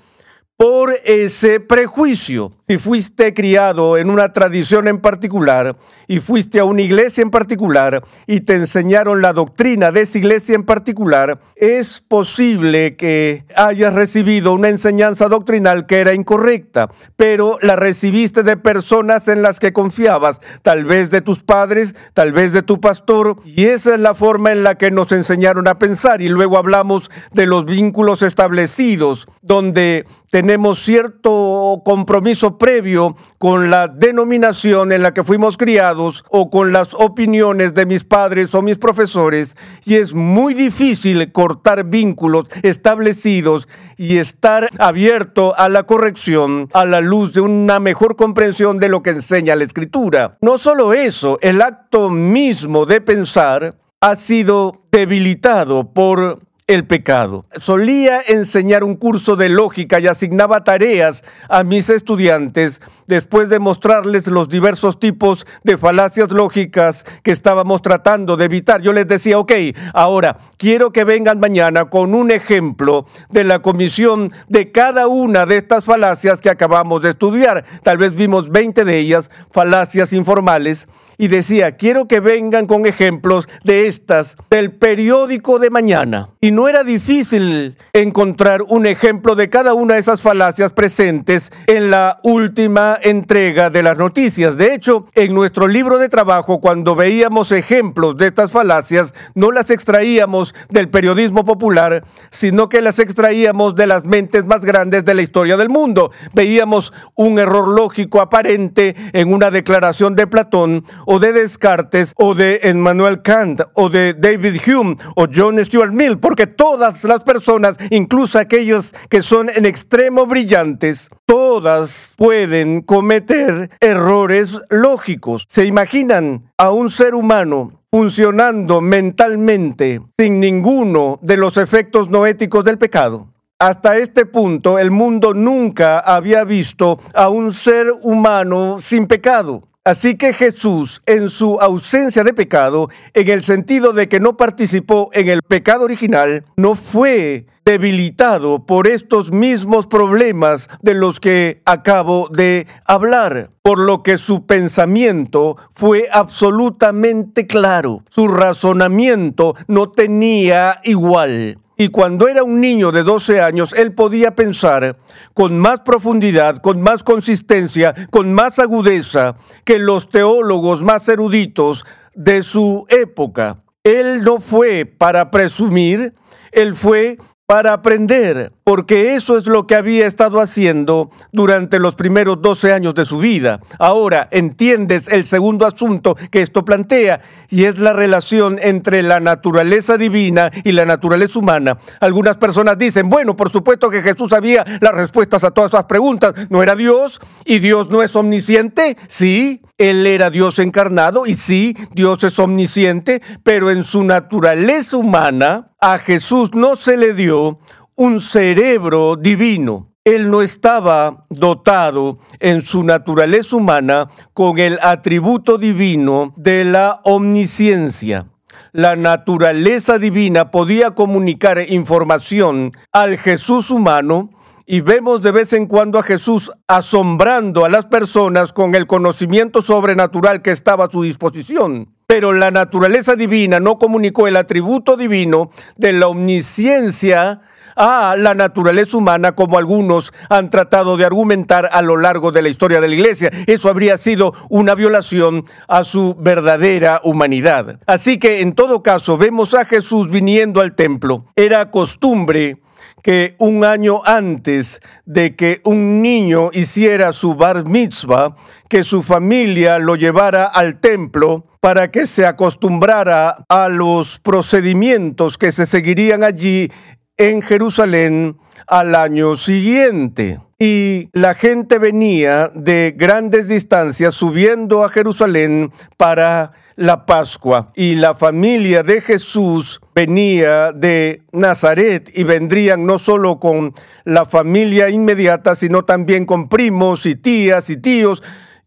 por 0.58 0.94
ese 1.06 1.60
prejuicio. 1.60 2.52
Si 2.66 2.78
fuiste 2.78 3.34
criado 3.34 3.98
en 3.98 4.10
una 4.10 4.32
tradición 4.32 4.88
en 4.88 5.02
particular 5.02 5.76
y 6.08 6.22
fuiste 6.22 6.60
a 6.60 6.64
una 6.64 6.82
iglesia 6.82 7.22
en 7.22 7.30
particular 7.30 8.06
y 8.26 8.40
te 8.40 8.56
enseñaron 8.56 9.22
la 9.22 9.34
doctrina 9.34 9.92
de 9.92 10.02
esa 10.02 10.18
iglesia 10.18 10.56
en 10.56 10.64
particular, 10.64 11.42
es 11.58 12.00
posible 12.00 12.96
que 12.96 13.44
hayas 13.58 13.94
recibido 13.94 14.54
una 14.54 14.70
enseñanza 14.70 15.28
doctrinal 15.28 15.86
que 15.88 16.00
era 16.00 16.14
incorrecta, 16.14 16.90
pero 17.18 17.58
la 17.62 17.76
recibiste 17.76 18.44
de 18.44 18.56
personas 18.56 19.28
en 19.28 19.42
las 19.42 19.60
que 19.60 19.74
confiabas, 19.74 20.40
tal 20.62 20.86
vez 20.86 21.10
de 21.10 21.20
tus 21.20 21.44
padres, 21.44 21.96
tal 22.14 22.32
vez 22.32 22.54
de 22.54 22.64
tu 22.64 22.80
pastor, 22.80 23.36
y 23.44 23.66
esa 23.66 23.94
es 23.94 24.00
la 24.00 24.14
forma 24.14 24.54
en 24.54 24.64
la 24.64 24.76
que 24.76 24.90
nos 24.90 25.12
enseñaron 25.12 25.68
a 25.68 25.80
pensar. 25.80 26.22
Y 26.22 26.30
luego 26.30 26.58
hablamos 26.58 27.12
de 27.34 27.46
los 27.46 27.66
vínculos 27.66 28.22
establecidos, 28.22 29.28
donde 29.42 30.06
tenemos 30.34 30.80
cierto 30.80 31.84
compromiso 31.86 32.53
previo 32.58 33.16
con 33.38 33.70
la 33.70 33.88
denominación 33.88 34.92
en 34.92 35.04
la 35.04 35.14
que 35.14 35.24
fuimos 35.24 35.58
criados 35.58 36.24
o 36.30 36.50
con 36.50 36.72
las 36.72 36.94
opiniones 36.94 37.74
de 37.74 37.86
mis 37.86 38.04
padres 38.04 38.56
o 38.56 38.62
mis 38.62 38.78
profesores 38.78 39.56
y 39.86 39.96
es 39.96 40.14
muy 40.14 40.54
difícil 40.54 41.32
cortar 41.32 41.86
vínculos 41.86 42.46
establecidos 42.64 43.68
y 43.98 44.18
estar 44.18 44.68
abierto 44.80 45.54
a 45.58 45.70
la 45.70 45.84
corrección 45.84 46.70
a 46.74 46.86
la 46.86 47.02
luz 47.02 47.34
de 47.34 47.42
una 47.42 47.80
mejor 47.80 48.16
comprensión 48.16 48.78
de 48.78 48.90
lo 48.90 49.04
que 49.04 49.12
enseña 49.12 49.56
la 49.56 49.64
escritura. 49.64 50.38
No 50.42 50.58
solo 50.58 50.94
eso, 50.94 51.38
el 51.42 51.62
acto 51.62 52.10
mismo 52.10 52.86
de 52.86 53.02
pensar 53.02 53.78
ha 54.02 54.16
sido 54.16 54.74
debilitado 54.92 55.94
por 55.94 56.40
el 56.68 56.88
pecado. 56.88 57.46
Solía 57.58 58.22
enseñar 58.28 58.84
un 58.84 58.96
curso 58.96 59.36
de 59.36 59.50
lógica 59.50 60.00
y 60.00 60.08
asignaba 60.08 60.64
tareas 60.64 61.24
a 61.50 61.64
mis 61.64 61.90
estudiantes 61.90 62.82
después 63.08 63.50
de 63.50 63.60
mostrarles 63.60 64.28
los 64.28 64.48
diversos 64.48 65.00
tipos 65.00 65.46
de 65.64 65.78
falacias 65.78 66.32
lógicas 66.32 67.06
que 67.22 67.32
estábamos 67.32 67.82
tratando 67.82 68.38
de 68.38 68.46
evitar. 68.46 68.82
Yo 68.82 68.94
les 68.94 69.08
decía, 69.08 69.40
ok, 69.40 69.52
ahora 69.94 70.38
quiero 70.58 70.92
que 70.92 71.04
vengan 71.04 71.40
mañana 71.40 71.90
con 71.90 72.16
un 72.16 72.32
ejemplo 72.32 73.06
de 73.30 73.44
la 73.44 73.62
comisión 73.62 74.32
de 74.48 74.72
cada 74.72 75.08
una 75.08 75.46
de 75.46 75.58
estas 75.58 75.86
falacias 75.86 76.40
que 76.40 76.50
acabamos 76.50 77.02
de 77.02 77.10
estudiar. 77.10 77.66
Tal 77.84 77.98
vez 77.98 78.16
vimos 78.16 78.50
20 78.50 78.86
de 78.86 78.98
ellas, 78.98 79.30
falacias 79.52 80.14
informales 80.14 80.88
y 81.18 81.28
decía, 81.28 81.76
quiero 81.78 82.08
que 82.08 82.20
vengan 82.20 82.68
con 82.68 82.86
ejemplos 82.86 83.48
de 83.64 83.88
estas 83.88 84.36
del 84.50 84.72
periódico 84.72 85.60
de 85.60 85.70
mañana. 85.70 86.30
Y 86.42 86.52
no 86.52 86.68
era 86.68 86.84
difícil 86.84 87.78
encontrar 87.94 88.62
un 88.64 88.86
ejemplo 88.86 89.36
de 89.36 89.50
cada 89.50 89.74
una 89.74 89.96
de 89.96 90.00
esas 90.00 90.22
falacias 90.22 90.74
presentes 90.74 91.52
en 91.68 91.92
la 91.92 92.20
última 92.24 92.98
entrega 93.02 93.70
de 93.70 93.84
las 93.84 93.98
noticias. 93.98 94.58
De 94.58 94.74
hecho, 94.74 95.08
en 95.16 95.34
nuestro 95.34 95.68
libro 95.68 95.98
de 95.98 96.10
trabajo, 96.10 96.60
cuando 96.60 96.96
veíamos 96.96 97.52
ejemplos 97.52 98.18
de 98.18 98.28
estas 98.28 98.52
falacias, 98.52 99.14
no 99.36 99.52
las 99.52 99.70
extraíamos 99.70 100.54
del 100.70 100.90
periodismo 100.90 101.46
popular, 101.46 102.04
sino 102.30 102.70
que 102.70 102.82
las 102.82 103.00
extraíamos 103.00 103.76
de 103.76 103.88
las 103.88 104.06
mentes 104.06 104.46
más 104.46 104.66
grandes 104.66 105.06
de 105.06 105.14
la 105.14 105.22
historia 105.22 105.58
del 105.58 105.70
mundo. 105.70 106.12
Veíamos 106.34 106.94
un 107.16 107.40
error 107.40 107.68
lógico 107.68 108.22
aparente 108.22 108.96
en 109.14 109.34
una 109.34 109.52
declaración 109.52 110.16
de 110.16 110.28
Platón 110.28 110.84
o 111.06 111.20
de 111.20 111.34
Descartes 111.34 112.14
o 112.18 112.36
de 112.36 112.60
Emmanuel 112.64 113.22
Kant 113.22 113.62
o 113.74 113.90
de 113.90 114.14
David 114.14 114.60
Hume 114.68 114.96
o 115.16 115.28
John 115.34 115.64
Stuart 115.64 115.92
Mill, 115.92 116.20
porque 116.20 116.48
todas 116.48 117.04
las 117.04 117.24
personas, 117.24 117.78
incluso 117.90 118.40
aquellos 118.40 118.94
que 119.10 119.22
son 119.22 119.50
en 119.50 119.66
extremo 119.66 120.26
brillantes, 120.26 121.10
todas 121.26 122.12
pueden 122.16 122.82
cometer 122.82 123.70
errores 123.80 124.60
lógicos. 124.70 125.46
¿Se 125.50 125.66
imaginan 125.66 126.52
a 126.58 126.72
un 126.72 126.90
ser 126.90 127.16
humano 127.16 127.72
funcionando 127.92 128.82
mentalmente 128.82 130.02
sin 130.18 130.40
ninguno 130.40 131.20
de 131.22 131.38
los 131.38 131.58
efectos 131.58 132.10
no 132.10 132.26
éticos 132.26 132.64
del 132.64 132.78
pecado? 132.78 133.28
Hasta 133.60 133.98
este 133.98 134.26
punto 134.26 134.78
el 134.78 134.92
mundo 134.92 135.34
nunca 135.34 136.00
había 136.00 136.44
visto 136.44 137.00
a 137.14 137.30
un 137.30 137.54
ser 137.54 137.88
humano 138.02 138.80
sin 138.82 139.08
pecado. 139.08 139.62
Así 139.86 140.16
que 140.16 140.32
Jesús, 140.32 141.02
en 141.06 141.28
su 141.28 141.60
ausencia 141.60 142.24
de 142.24 142.34
pecado, 142.34 142.88
en 143.14 143.30
el 143.30 143.44
sentido 143.44 143.92
de 143.92 144.08
que 144.08 144.22
no 144.22 144.38
participó 144.38 145.10
en 145.12 145.28
el 145.28 145.42
pecado 145.42 145.84
original, 145.84 146.46
no 146.56 146.76
fue 146.76 147.48
debilitado 147.66 148.66
por 148.66 148.88
estos 148.88 149.34
mismos 149.34 149.88
problemas 149.88 150.70
de 150.82 150.94
los 150.94 151.20
que 151.20 151.62
acabo 151.66 152.30
de 152.30 152.66
hablar, 152.86 153.52
por 153.62 153.78
lo 153.78 154.04
que 154.04 154.18
su 154.18 154.46
pensamiento 154.46 155.58
fue 155.72 156.08
absolutamente 156.14 157.46
claro, 157.46 158.06
su 158.08 158.30
razonamiento 158.30 159.54
no 159.68 159.92
tenía 159.92 160.80
igual. 160.86 161.58
Y 161.78 161.90
cuando 161.90 162.28
era 162.28 162.44
un 162.44 162.62
niño 162.62 162.92
de 162.92 163.04
12 163.04 163.42
años, 163.42 163.74
él 163.74 163.94
podía 163.94 164.36
pensar 164.36 164.98
con 165.34 165.58
más 165.58 165.82
profundidad, 165.82 166.58
con 166.58 166.82
más 166.82 167.04
consistencia, 167.04 167.94
con 168.12 168.32
más 168.34 168.60
agudeza 168.60 169.36
que 169.66 169.80
los 169.80 170.10
teólogos 170.10 170.84
más 170.84 171.10
eruditos 171.10 171.86
de 172.14 172.44
su 172.44 172.86
época. 172.90 173.58
Él 173.84 174.22
no 174.24 174.40
fue 174.40 174.86
para 174.86 175.32
presumir, 175.32 176.14
él 176.52 176.76
fue 176.76 177.18
para 177.54 177.74
aprender, 177.74 178.52
porque 178.64 179.14
eso 179.14 179.38
es 179.38 179.46
lo 179.46 179.68
que 179.68 179.76
había 179.76 180.08
estado 180.08 180.42
haciendo 180.42 181.12
durante 181.32 181.78
los 181.78 181.94
primeros 181.94 182.42
12 182.42 182.74
años 182.74 182.96
de 182.96 183.06
su 183.06 183.20
vida. 183.20 183.60
Ahora 183.78 184.28
entiendes 184.32 185.08
el 185.08 185.24
segundo 185.28 185.68
asunto 185.68 186.16
que 186.32 186.42
esto 186.42 186.66
plantea, 186.66 187.22
y 187.50 187.66
es 187.66 187.78
la 187.78 187.94
relación 187.94 188.58
entre 188.60 189.04
la 189.04 189.20
naturaleza 189.20 190.00
divina 190.00 190.50
y 190.64 190.72
la 190.72 190.86
naturaleza 190.86 191.38
humana. 191.38 191.78
Algunas 192.00 192.38
personas 192.38 192.80
dicen, 192.80 193.08
bueno, 193.08 193.36
por 193.36 193.52
supuesto 193.52 193.92
que 193.92 194.02
Jesús 194.02 194.32
sabía 194.32 194.66
las 194.82 194.96
respuestas 194.96 195.44
a 195.44 195.52
todas 195.52 195.70
esas 195.70 195.86
preguntas. 195.86 196.34
¿No 196.50 196.64
era 196.64 196.76
Dios? 196.76 197.22
¿Y 197.46 197.60
Dios 197.60 197.88
no 197.92 198.02
es 198.02 198.16
omnisciente? 198.16 198.98
Sí, 199.08 199.62
Él 199.84 200.08
era 200.08 200.30
Dios 200.30 200.60
encarnado 200.60 201.26
y 201.26 201.34
sí, 201.34 201.76
Dios 201.92 202.24
es 202.24 202.40
omnisciente, 202.40 203.22
pero 203.44 203.70
en 203.70 203.84
su 203.84 204.06
naturaleza 204.06 204.96
humana 204.96 205.68
a 205.78 205.98
Jesús 205.98 206.52
no 206.54 206.78
se 206.78 206.96
le 206.96 207.14
dio 207.14 207.60
un 207.96 208.22
cerebro 208.22 209.18
divino. 209.18 209.90
Él 210.06 210.32
no 210.32 210.42
estaba 210.42 211.26
dotado 211.30 212.18
en 212.40 212.62
su 212.62 212.86
naturaleza 212.86 213.58
humana 213.58 214.08
con 214.34 214.58
el 214.58 214.80
atributo 214.82 215.58
divino 215.58 216.34
de 216.38 216.64
la 216.64 217.02
omnisciencia. 217.04 218.28
La 218.72 218.96
naturaleza 218.96 219.98
divina 219.98 220.50
podía 220.50 220.92
comunicar 220.92 221.60
información 221.70 222.72
al 222.94 223.18
Jesús 223.18 223.70
humano 223.70 224.30
y 224.66 224.82
vemos 224.82 225.22
de 225.22 225.32
vez 225.32 225.54
en 225.54 225.66
cuando 225.66 226.00
a 226.00 226.04
Jesús 226.04 226.52
asombrando 226.68 227.66
a 227.66 227.70
las 227.70 227.86
personas 227.86 228.54
con 228.54 228.76
el 228.76 228.88
conocimiento 228.88 229.62
sobrenatural 229.62 230.42
que 230.42 230.52
estaba 230.52 230.86
a 230.86 230.90
su 230.90 231.04
disposición. 231.04 231.90
Pero 232.08 232.34
la 232.34 232.52
naturaleza 232.52 233.16
divina 233.16 233.60
no 233.60 233.78
comunicó 233.78 234.28
el 234.28 234.38
atributo 234.38 234.96
divino 234.98 235.50
de 235.78 235.94
la 235.94 236.08
omnisciencia 236.08 237.42
a 237.76 238.16
la 238.18 238.34
naturaleza 238.34 238.98
humana 238.98 239.34
como 239.34 239.58
algunos 239.58 240.14
han 240.30 240.50
tratado 240.50 240.98
de 240.98 241.06
argumentar 241.06 241.70
a 241.72 241.82
lo 241.82 241.98
largo 241.98 242.32
de 242.32 242.42
la 242.42 242.50
historia 242.50 242.82
de 242.82 242.88
la 242.88 242.94
iglesia. 242.94 243.32
Eso 243.48 243.70
habría 243.70 243.98
sido 243.98 244.34
una 244.50 244.76
violación 244.76 245.46
a 245.68 245.84
su 245.84 246.16
verdadera 246.20 247.02
humanidad. 247.04 247.80
Así 247.88 248.20
que 248.20 248.42
en 248.42 248.54
todo 248.54 248.84
caso 248.84 249.18
vemos 249.18 249.54
a 249.54 249.66
Jesús 249.66 250.10
viniendo 250.10 250.62
al 250.62 250.76
templo. 250.76 251.26
Era 251.36 251.72
costumbre 251.72 252.60
que 253.04 253.36
un 253.38 253.66
año 253.66 254.02
antes 254.06 254.82
de 255.06 255.36
que 255.36 255.62
un 255.66 256.02
niño 256.02 256.50
hiciera 256.54 257.12
su 257.12 257.36
bar 257.36 257.68
mitzvah, 257.68 258.36
que 258.70 258.84
su 258.84 259.04
familia 259.04 259.78
lo 259.78 259.96
llevara 259.96 260.46
al 260.46 260.80
templo 260.80 261.46
para 261.60 261.92
que 261.92 262.08
se 262.08 262.26
acostumbrara 262.26 263.36
a 263.50 263.70
los 263.70 264.20
procedimientos 264.20 265.38
que 265.38 265.52
se 265.52 265.66
seguirían 265.66 266.24
allí 266.24 266.72
en 267.18 267.42
Jerusalén 267.42 268.38
al 268.68 268.96
año 268.96 269.36
siguiente. 269.36 270.40
Y 270.60 271.10
la 271.12 271.34
gente 271.34 271.78
venía 271.78 272.50
de 272.54 272.94
grandes 272.96 273.48
distancias 273.48 274.14
subiendo 274.14 274.84
a 274.84 274.90
Jerusalén 274.90 275.72
para 275.98 276.52
la 276.76 277.06
Pascua. 277.06 277.72
Y 277.76 277.96
la 277.96 278.16
familia 278.16 278.84
de 278.84 279.02
Jesús 279.02 279.82
venía 279.94 280.72
de 280.72 281.22
Nazaret 281.32 282.10
y 282.14 282.24
vendrían 282.24 282.86
no 282.86 282.98
solo 282.98 283.40
con 283.40 283.74
la 284.06 284.26
familia 284.26 284.90
inmediata, 284.90 285.56
sino 285.56 285.84
también 285.84 286.26
con 286.26 286.48
primos 286.48 287.06
y 287.06 287.16
tías 287.16 287.70
y 287.70 287.78
tíos 287.78 288.24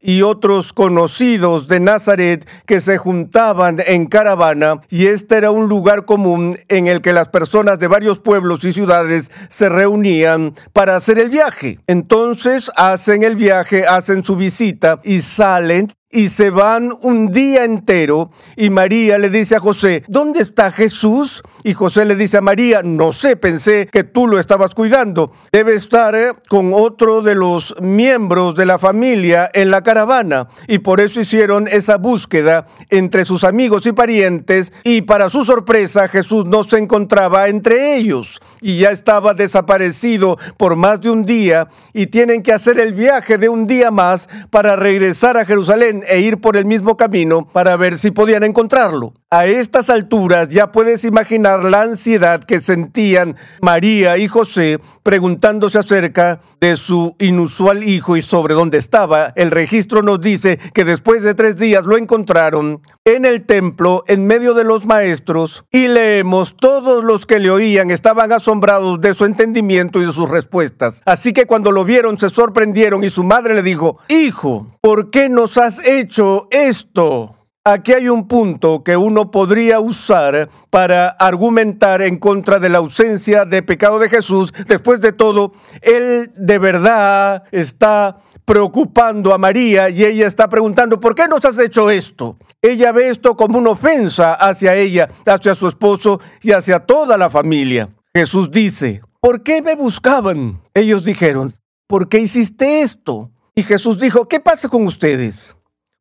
y 0.07 0.23
otros 0.23 0.73
conocidos 0.73 1.67
de 1.67 1.81
Nazaret 1.81 2.49
que 2.65 2.81
se 2.81 2.97
juntaban 2.97 3.79
en 3.85 4.07
caravana 4.07 4.81
y 4.89 5.09
este 5.09 5.37
era 5.37 5.51
un 5.51 5.69
lugar 5.69 6.05
común 6.05 6.57
en 6.69 6.87
el 6.87 7.03
que 7.03 7.13
las 7.13 7.29
personas 7.29 7.81
de 7.81 7.89
varios 7.89 8.21
pueblos 8.21 8.63
y 8.65 8.73
ciudades 8.73 9.33
se 9.49 9.69
reunían 9.69 10.55
para 10.73 10.95
hacer 10.95 11.19
el 11.19 11.29
viaje. 11.29 11.81
Entonces 11.89 12.71
hacen 12.77 13.25
el 13.25 13.35
viaje, 13.35 13.85
hacen 13.85 14.25
su 14.25 14.37
visita 14.37 15.01
y 15.03 15.23
salen 15.23 15.93
y 16.17 16.31
se 16.31 16.49
van 16.49 16.93
un 17.03 17.31
día 17.31 17.65
entero. 17.65 18.31
Y 18.57 18.71
María 18.71 19.19
le 19.19 19.29
dice 19.29 19.57
a 19.57 19.61
José, 19.61 20.03
¿dónde 20.09 20.41
está 20.41 20.73
Jesús? 20.73 21.43
Y 21.63 21.75
José 21.75 22.07
le 22.07 22.17
dice 22.17 22.39
a 22.39 22.41
María, 22.41 22.83
no 22.83 23.13
sé, 23.13 23.37
pensé 23.37 23.87
que 23.87 24.03
tú 24.03 24.27
lo 24.27 24.39
estabas 24.39 24.75
cuidando. 24.75 25.31
Debe 25.53 25.75
estar 25.75 26.15
eh, 26.15 26.33
con 26.49 26.73
otro 26.73 27.21
de 27.21 27.35
los 27.35 27.75
miembros 27.83 28.55
de 28.55 28.65
la 28.65 28.79
familia 28.79 29.51
en 29.53 29.71
la 29.71 29.83
caravana 29.83 30.49
y 30.67 30.79
por 30.79 31.03
eso 31.03 31.21
hicieron 31.21 31.69
esa 31.69 31.99
búsqueda 31.99 32.67
entre 32.89 33.27
sus 33.27 33.45
amigos 33.45 33.85
y 33.85 33.93
parientes. 33.93 34.73
Y 34.85 35.03
para 35.03 35.29
su 35.29 35.45
sorpresa 35.45 36.09
Jesús 36.09 36.47
no 36.47 36.65
se 36.65 36.79
encontraba 36.79 37.49
entre 37.49 37.97
ellos. 37.97 38.41
Y 38.63 38.79
ya 38.79 38.91
estaba 38.91 39.35
desaparecido 39.35 40.39
por 40.57 40.77
más 40.77 41.03
de 41.03 41.11
un 41.11 41.27
día. 41.27 41.69
Y 41.93 42.07
tienen 42.07 42.43
que 42.43 42.55
hacer 42.55 42.81
el 42.81 42.95
viaje 42.95 43.37
de 43.37 43.51
un 43.51 43.67
día 43.67 43.91
más 43.91 44.31
para 44.49 44.77
regresar 44.77 45.37
a 45.37 45.45
Jerusalén 45.45 46.05
e 46.09 46.21
ir 46.21 46.41
por 46.41 46.57
el 46.57 46.65
mismo 46.65 46.97
camino 46.97 47.47
para 47.53 47.77
ver 47.77 47.97
si 47.99 48.11
podían 48.11 48.45
encontrarlo. 48.45 49.15
A 49.29 49.47
estas 49.47 49.91
alturas 49.91 50.51
ya 50.51 50.71
puedes 50.71 51.03
imaginar 51.03 51.65
la 51.65 51.83
ansiedad 51.83 52.45
que 52.45 52.61
sentían 52.61 53.35
María 53.61 54.19
y 54.19 54.29
José 54.29 54.79
preguntándose 55.03 55.81
acerca 55.81 56.41
de 56.61 56.77
su 56.77 57.17
inusual 57.19 57.83
hijo 57.83 58.17
y 58.17 58.23
sobre 58.23 58.55
dónde 58.55 58.79
estaba. 58.79 59.33
El 59.35 59.51
registro 59.51 60.03
nos 60.03 60.21
dice 60.21 60.61
que 60.73 60.85
después 60.85 61.25
de 61.25 61.35
tres 61.35 61.59
días 61.59 61.87
lo 61.87 61.99
encontraron 61.99 62.81
en 63.05 63.25
el 63.25 63.45
templo 63.45 64.05
en 64.07 64.29
medio 64.29 64.55
de 64.55 64.63
los 64.63 64.87
maestros 64.87 65.65
y 65.73 65.89
leemos 65.89 66.57
todos 66.57 67.03
los 67.03 67.27
que 67.27 67.41
le 67.41 67.51
oían 67.51 67.91
estaban 67.91 68.31
asombrados 68.31 69.01
de 69.01 69.13
su 69.13 69.25
entendimiento 69.25 70.01
y 70.01 70.07
de 70.07 70.13
sus 70.13 70.31
respuestas. 70.31 71.03
Así 71.05 71.33
que 71.33 71.47
cuando 71.47 71.73
lo 71.73 71.85
vieron 71.85 72.17
se 72.17 72.31
sorprendieron 72.31 73.03
y 73.03 73.11
su 73.11 73.25
madre 73.25 73.57
le 73.57 73.65
dijo, 73.65 73.99
Hijo, 74.09 74.69
¿por 74.81 75.11
qué 75.11 75.29
nos 75.29 75.59
has 75.59 75.85
hecho 75.85 76.47
esto? 76.53 77.36
Aquí 77.69 77.93
hay 77.95 78.09
un 78.09 78.29
punto 78.29 78.85
que 78.85 78.97
uno 78.97 79.33
podría 79.33 79.81
usar 79.81 80.49
para 80.71 81.09
argumentar 81.09 82.01
en 82.01 82.17
contra 82.17 82.61
de 82.61 82.69
la 82.69 82.79
ausencia 82.79 83.45
de 83.45 83.61
pecado 83.65 83.99
de 83.99 84.09
Jesús. 84.09 84.53
Después 84.69 85.01
de 85.01 85.11
todo, 85.11 85.53
Él 85.83 86.31
de 86.37 86.61
verdad 86.61 87.43
está 87.51 88.21
preocupando 88.45 89.35
a 89.35 89.39
María 89.39 89.91
y 89.91 90.05
ella 90.05 90.29
está 90.29 90.49
preguntando, 90.49 91.01
¿por 91.01 91.17
qué 91.17 91.27
nos 91.27 91.45
has 91.45 91.59
hecho 91.59 91.91
esto? 91.91 92.37
Ella 92.63 92.93
ve 92.93 93.09
esto 93.09 93.37
como 93.37 93.59
una 93.59 93.71
ofensa 93.71 94.35
hacia 94.35 94.77
ella, 94.77 95.09
hacia 95.27 95.57
su 95.57 95.67
esposo 95.67 96.21
y 96.43 96.53
hacia 96.53 96.79
toda 96.79 97.19
la 97.19 97.31
familia. 97.31 97.89
Jesús 98.15 98.49
dice, 98.53 99.03
¿por 99.21 99.43
qué 99.43 99.61
me 99.61 99.75
buscaban? 99.75 100.61
Ellos 100.73 101.05
dijeron, 101.05 101.53
¿por 101.89 102.09
qué 102.09 102.21
hiciste 102.21 102.83
esto? 102.83 103.33
Y 103.57 103.65
Jesús 103.65 103.99
dijo, 103.99 104.29
¿qué 104.29 104.39
pasa 104.39 104.69
con 104.69 104.87
ustedes? 104.87 105.57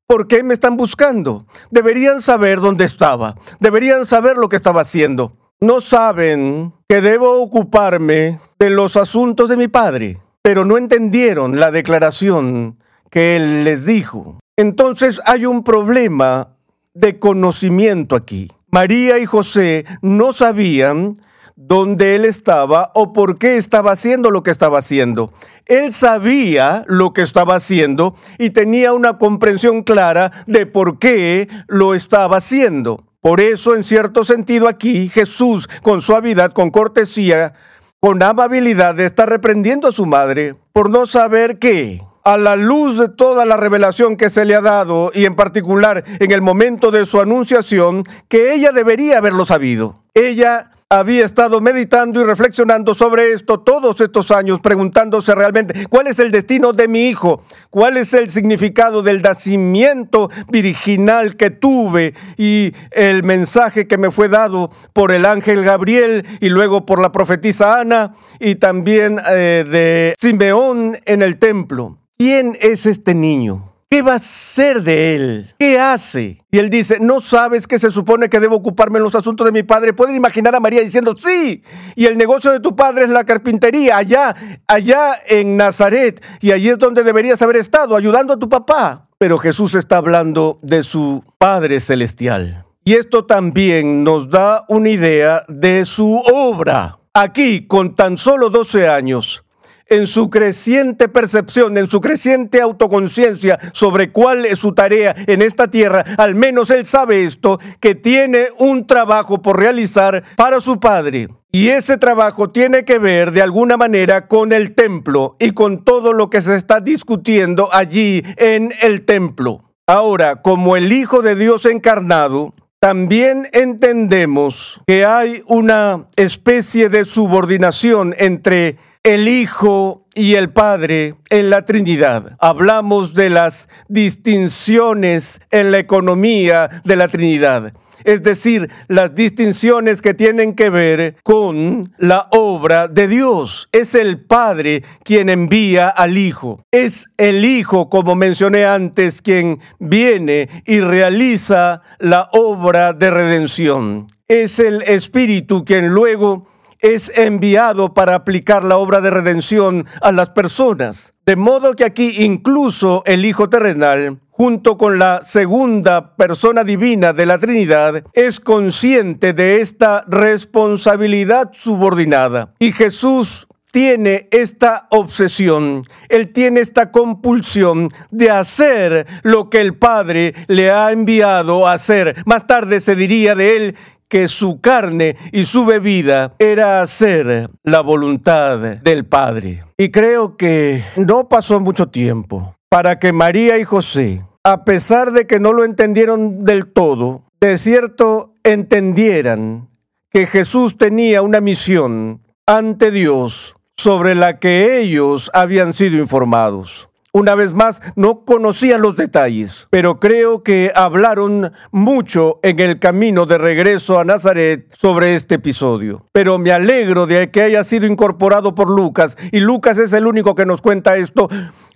¿Por 0.08 0.28
qué 0.28 0.44
me 0.44 0.54
están 0.54 0.78
buscando? 0.78 1.48
Deberían 1.72 2.22
saber 2.22 2.60
dónde 2.60 2.86
estaba. 2.86 3.34
Deberían 3.60 4.06
saber 4.06 4.38
lo 4.38 4.50
que 4.50 4.56
estaba 4.56 4.82
haciendo. 4.82 5.36
No 5.60 5.82
saben 5.82 6.74
que 6.88 7.02
debo 7.02 7.42
ocuparme 7.42 8.40
de 8.60 8.70
los 8.70 8.98
asuntos 8.98 9.50
de 9.50 9.58
mi 9.58 9.68
padre, 9.68 10.22
pero 10.44 10.64
no 10.64 10.78
entendieron 10.78 11.60
la 11.60 11.72
declaración 11.72 12.78
que 13.10 13.36
él 13.36 13.64
les 13.64 13.88
dijo. 13.88 14.40
Entonces 14.58 15.20
hay 15.26 15.48
un 15.48 15.64
problema 15.64 16.56
de 16.94 17.18
conocimiento 17.18 18.16
aquí. 18.16 18.52
María 18.70 19.18
y 19.18 19.26
José 19.26 19.86
no 20.04 20.34
sabían 20.34 21.16
dónde 21.56 22.16
él 22.16 22.26
estaba 22.26 22.92
o 22.94 23.14
por 23.14 23.38
qué 23.38 23.58
estaba 23.58 23.92
haciendo 23.92 24.32
lo 24.32 24.44
que 24.44 24.52
estaba 24.52 24.80
haciendo. 24.80 25.32
Él 25.66 25.94
sabía 25.94 26.84
lo 26.88 27.14
que 27.14 27.22
estaba 27.22 27.56
haciendo 27.56 28.16
y 28.38 28.50
tenía 28.52 28.94
una 28.94 29.18
comprensión 29.18 29.84
clara 29.84 30.32
de 30.48 30.66
por 30.66 31.00
qué 31.00 31.48
lo 31.68 31.94
estaba 31.94 32.38
haciendo. 32.38 33.04
Por 33.22 33.42
eso, 33.42 33.76
en 33.76 33.84
cierto 33.84 34.24
sentido, 34.24 34.68
aquí 34.68 35.10
Jesús, 35.10 35.68
con 35.82 36.02
suavidad, 36.02 36.52
con 36.52 36.70
cortesía, 36.70 37.54
con 38.00 38.22
amabilidad, 38.22 39.00
está 39.00 39.26
reprendiendo 39.26 39.88
a 39.88 39.92
su 39.92 40.06
madre 40.06 40.56
por 40.74 40.90
no 40.90 41.08
saber 41.08 41.58
qué 41.58 42.02
a 42.24 42.38
la 42.38 42.56
luz 42.56 42.98
de 42.98 43.08
toda 43.08 43.46
la 43.46 43.56
revelación 43.56 44.18
que 44.18 44.32
se 44.32 44.46
le 44.46 44.56
ha 44.56 44.62
dado 44.62 45.12
y 45.14 45.26
en 45.26 45.36
particular 45.36 46.04
en 46.20 46.32
el 46.32 46.42
momento 46.42 46.90
de 46.90 47.06
su 47.06 47.22
anunciación, 47.22 48.04
que 48.28 48.56
ella 48.56 48.72
debería 48.72 49.20
haberlo 49.20 49.46
sabido. 49.46 50.04
Ella 50.16 50.72
había 51.00 51.26
estado 51.26 51.62
meditando 51.62 52.22
y 52.22 52.24
reflexionando 52.24 52.94
sobre 52.94 53.32
esto 53.32 53.60
todos 53.60 54.00
estos 54.02 54.32
años, 54.32 54.62
preguntándose 54.62 55.36
realmente 55.36 55.88
cuál 55.88 56.08
es 56.08 56.20
el 56.20 56.32
destino 56.32 56.72
de 56.72 56.88
mi 56.88 57.08
hijo, 57.08 57.44
cuál 57.70 57.98
es 57.98 58.14
el 58.14 58.30
significado 58.30 59.02
del 59.02 59.22
nacimiento 59.22 60.30
virginal 60.50 61.36
que 61.36 61.50
tuve 61.50 62.14
y 62.38 62.74
el 62.92 63.24
mensaje 63.24 63.88
que 63.88 63.98
me 63.98 64.12
fue 64.12 64.30
dado 64.30 64.72
por 64.94 65.12
el 65.12 65.26
ángel 65.26 65.64
Gabriel 65.64 66.26
y 66.40 66.50
luego 66.50 66.86
por 66.86 67.02
la 67.02 67.12
profetisa 67.12 67.80
Ana 67.80 68.16
y 68.40 68.56
también 68.56 69.20
eh, 69.30 69.66
de 69.70 70.16
Simeón 70.18 70.98
en 71.06 71.22
el 71.22 71.38
templo. 71.38 71.98
¿Quién 72.18 72.58
es 72.62 72.86
este 72.86 73.14
niño? 73.14 73.75
¿Qué 73.96 74.02
va 74.02 74.16
a 74.16 74.20
ser 74.20 74.84
de 74.84 75.16
él? 75.16 75.54
¿Qué 75.58 75.80
hace? 75.80 76.44
Y 76.52 76.60
él 76.60 76.70
dice, 76.70 76.98
¿no 77.00 77.22
sabes 77.22 77.66
que 77.66 77.80
se 77.80 77.92
supone 77.92 78.28
que 78.28 78.42
debo 78.42 78.58
ocuparme 78.58 78.98
en 78.98 79.06
los 79.06 79.16
asuntos 79.16 79.46
de 79.46 79.54
mi 79.54 79.64
padre? 79.64 79.94
Pueden 79.94 80.18
imaginar 80.18 80.54
a 80.54 80.60
María 80.60 80.82
diciendo, 80.82 81.16
sí, 81.18 81.64
y 81.96 82.06
el 82.06 82.18
negocio 82.18 82.52
de 82.52 82.60
tu 82.60 82.76
padre 82.76 83.06
es 83.06 83.10
la 83.10 83.24
carpintería, 83.24 83.96
allá, 83.96 84.36
allá 84.68 85.14
en 85.30 85.56
Nazaret, 85.56 86.22
y 86.42 86.52
allí 86.52 86.68
es 86.68 86.78
donde 86.78 87.04
deberías 87.04 87.42
haber 87.42 87.56
estado, 87.56 87.96
ayudando 87.96 88.34
a 88.34 88.38
tu 88.38 88.50
papá. 88.50 89.08
Pero 89.18 89.38
Jesús 89.38 89.76
está 89.76 89.96
hablando 89.96 90.60
de 90.62 90.84
su 90.84 91.24
Padre 91.38 91.80
Celestial. 91.80 92.66
Y 92.84 92.96
esto 92.96 93.24
también 93.26 94.04
nos 94.04 94.30
da 94.30 94.66
una 94.68 94.90
idea 94.90 95.44
de 95.48 95.86
su 95.86 96.22
obra. 96.34 97.00
Aquí, 97.14 97.66
con 97.66 97.96
tan 97.96 98.18
solo 98.18 98.50
12 98.50 98.90
años, 98.90 99.45
en 99.88 100.08
su 100.08 100.30
creciente 100.30 101.08
percepción, 101.08 101.78
en 101.78 101.90
su 101.90 102.02
creciente 102.02 102.62
autoconciencia 102.62 103.60
sobre 103.74 104.12
cuál 104.12 104.46
es 104.46 104.60
su 104.60 104.74
tarea 104.74 105.16
en 105.28 105.42
esta 105.42 105.70
tierra, 105.70 106.04
al 106.18 106.36
menos 106.36 106.72
él 106.72 106.86
sabe 106.86 107.24
esto, 107.24 107.60
que 107.80 107.96
tiene 107.96 108.48
un 108.58 108.88
trabajo 108.88 109.42
por 109.42 109.60
realizar 109.60 110.24
para 110.36 110.60
su 110.60 110.80
Padre. 110.80 111.30
Y 111.52 111.70
ese 111.70 111.98
trabajo 111.98 112.50
tiene 112.50 112.84
que 112.84 113.00
ver 113.00 113.32
de 113.32 113.42
alguna 113.42 113.78
manera 113.78 114.28
con 114.28 114.52
el 114.52 114.76
templo 114.76 115.36
y 115.40 115.52
con 115.52 115.86
todo 115.86 116.12
lo 116.12 116.30
que 116.30 116.42
se 116.42 116.56
está 116.56 116.82
discutiendo 116.82 117.70
allí 117.72 118.24
en 118.36 118.74
el 118.82 119.06
templo. 119.06 119.64
Ahora, 119.88 120.42
como 120.42 120.76
el 120.76 120.92
Hijo 120.92 121.22
de 121.22 121.36
Dios 121.36 121.66
encarnado, 121.66 122.54
también 122.82 123.48
entendemos 123.54 124.82
que 124.86 125.06
hay 125.06 125.44
una 125.48 126.08
especie 126.18 126.90
de 126.90 127.06
subordinación 127.06 128.14
entre 128.18 128.78
el 129.06 129.28
Hijo 129.28 130.08
y 130.16 130.34
el 130.34 130.52
Padre 130.52 131.16
en 131.30 131.52
la 131.52 131.64
Trinidad. 131.64 132.36
Hablamos 132.40 133.14
de 133.14 133.30
las 133.30 133.70
distinciones 133.88 135.40
en 135.52 135.72
la 135.72 135.78
economía 135.78 136.82
de 136.84 136.96
la 136.96 137.08
Trinidad 137.08 137.72
es 138.04 138.22
decir, 138.22 138.70
las 138.88 139.16
distinciones 139.16 140.02
que 140.02 140.14
tienen 140.14 140.54
que 140.54 140.70
ver 140.70 141.16
con 141.24 141.92
la 141.98 142.28
obra 142.32 142.88
de 142.88 143.08
Dios. 143.08 143.68
Es 143.72 143.96
el 143.96 144.22
Padre 144.22 144.84
quien 145.04 145.28
envía 145.28 145.90
al 145.90 146.18
Hijo. 146.18 146.62
Es 146.72 147.08
el 147.18 147.44
Hijo, 147.44 147.90
como 147.90 148.16
mencioné 148.16 148.66
antes, 148.66 149.24
quien 149.24 149.60
viene 149.80 150.50
y 150.66 150.82
realiza 150.82 151.82
la 151.98 152.30
obra 152.32 152.94
de 152.94 153.10
redención. 153.10 154.06
Es 154.28 154.60
el 154.60 154.84
Espíritu 154.84 155.66
quien 155.66 155.88
luego 155.88 156.48
es 156.80 157.12
enviado 157.16 157.94
para 157.94 158.16
aplicar 158.16 158.64
la 158.64 158.78
obra 158.78 159.02
de 159.02 159.10
redención 159.10 159.86
a 160.02 160.12
las 160.12 160.30
personas. 160.30 161.14
De 161.26 161.36
modo 161.36 161.74
que 161.74 161.86
aquí 161.86 162.24
incluso 162.24 163.04
el 163.06 163.26
Hijo 163.26 163.50
terrenal 163.50 164.20
junto 164.36 164.78
con 164.78 165.00
la 165.00 165.22
segunda 165.26 166.14
persona 166.18 166.66
divina 166.66 167.14
de 167.14 167.26
la 167.26 167.38
Trinidad, 167.38 168.04
es 168.12 168.42
consciente 168.42 169.32
de 169.32 169.62
esta 169.62 170.04
responsabilidad 170.08 171.52
subordinada. 171.54 172.54
Y 172.60 172.74
Jesús 172.74 173.48
tiene 173.76 174.30
esta 174.32 174.88
obsesión, 174.90 175.82
él 176.08 176.32
tiene 176.32 176.62
esta 176.62 176.92
compulsión 176.92 177.90
de 178.10 178.30
hacer 178.30 179.06
lo 179.24 179.50
que 179.50 179.60
el 179.60 179.78
Padre 179.78 180.34
le 180.48 180.72
ha 180.72 180.92
enviado 180.92 181.68
a 181.68 181.74
hacer. 181.74 182.16
Más 182.26 182.48
tarde 182.48 182.80
se 182.80 182.96
diría 182.96 183.36
de 183.36 183.58
él 183.58 183.76
que 184.08 184.28
su 184.28 184.62
carne 184.62 185.16
y 185.32 185.46
su 185.46 185.66
bebida 185.66 186.36
era 186.40 186.82
hacer 186.82 187.50
la 187.64 187.82
voluntad 187.82 188.60
del 188.60 189.06
Padre. 189.06 189.64
Y 189.78 189.90
creo 189.90 190.38
que 190.38 190.84
no 190.96 191.28
pasó 191.28 191.60
mucho 191.60 191.88
tiempo 191.88 192.56
para 192.70 193.00
que 193.00 193.14
María 193.14 193.58
y 193.58 193.64
José, 193.64 194.26
a 194.44 194.64
pesar 194.66 195.12
de 195.12 195.28
que 195.28 195.40
no 195.40 195.54
lo 195.54 195.64
entendieron 195.64 196.44
del 196.44 196.72
todo, 196.72 197.24
de 197.40 197.58
cierto 197.58 198.34
entendieran 198.44 199.70
que 200.10 200.28
Jesús 200.28 200.78
tenía 200.78 201.22
una 201.22 201.42
misión 201.42 202.22
ante 202.46 202.92
Dios 202.92 203.56
sobre 203.78 204.16
la 204.16 204.40
que 204.40 204.80
ellos 204.80 205.30
habían 205.34 205.74
sido 205.74 205.98
informados. 205.98 206.90
Una 207.16 207.34
vez 207.34 207.54
más, 207.54 207.82
no 207.96 208.26
conocían 208.26 208.82
los 208.82 208.98
detalles, 208.98 209.68
pero 209.70 210.02
creo 210.02 210.44
que 210.44 210.74
hablaron 210.76 211.54
mucho 211.72 212.42
en 212.44 212.60
el 212.60 212.78
camino 212.78 213.26
de 213.26 213.38
regreso 213.38 213.98
a 213.98 214.04
Nazaret 214.04 214.68
sobre 214.78 215.16
este 215.16 215.36
episodio. 215.36 216.10
Pero 216.12 216.38
me 216.40 216.52
alegro 216.52 217.06
de 217.06 217.32
que 217.32 217.42
haya 217.42 217.64
sido 217.64 217.86
incorporado 217.86 218.54
por 218.54 218.70
Lucas, 218.70 219.18
y 219.32 219.40
Lucas 219.40 219.78
es 219.78 219.94
el 219.94 220.08
único 220.08 220.36
que 220.36 220.46
nos 220.46 220.62
cuenta 220.62 220.98
esto, 220.98 221.30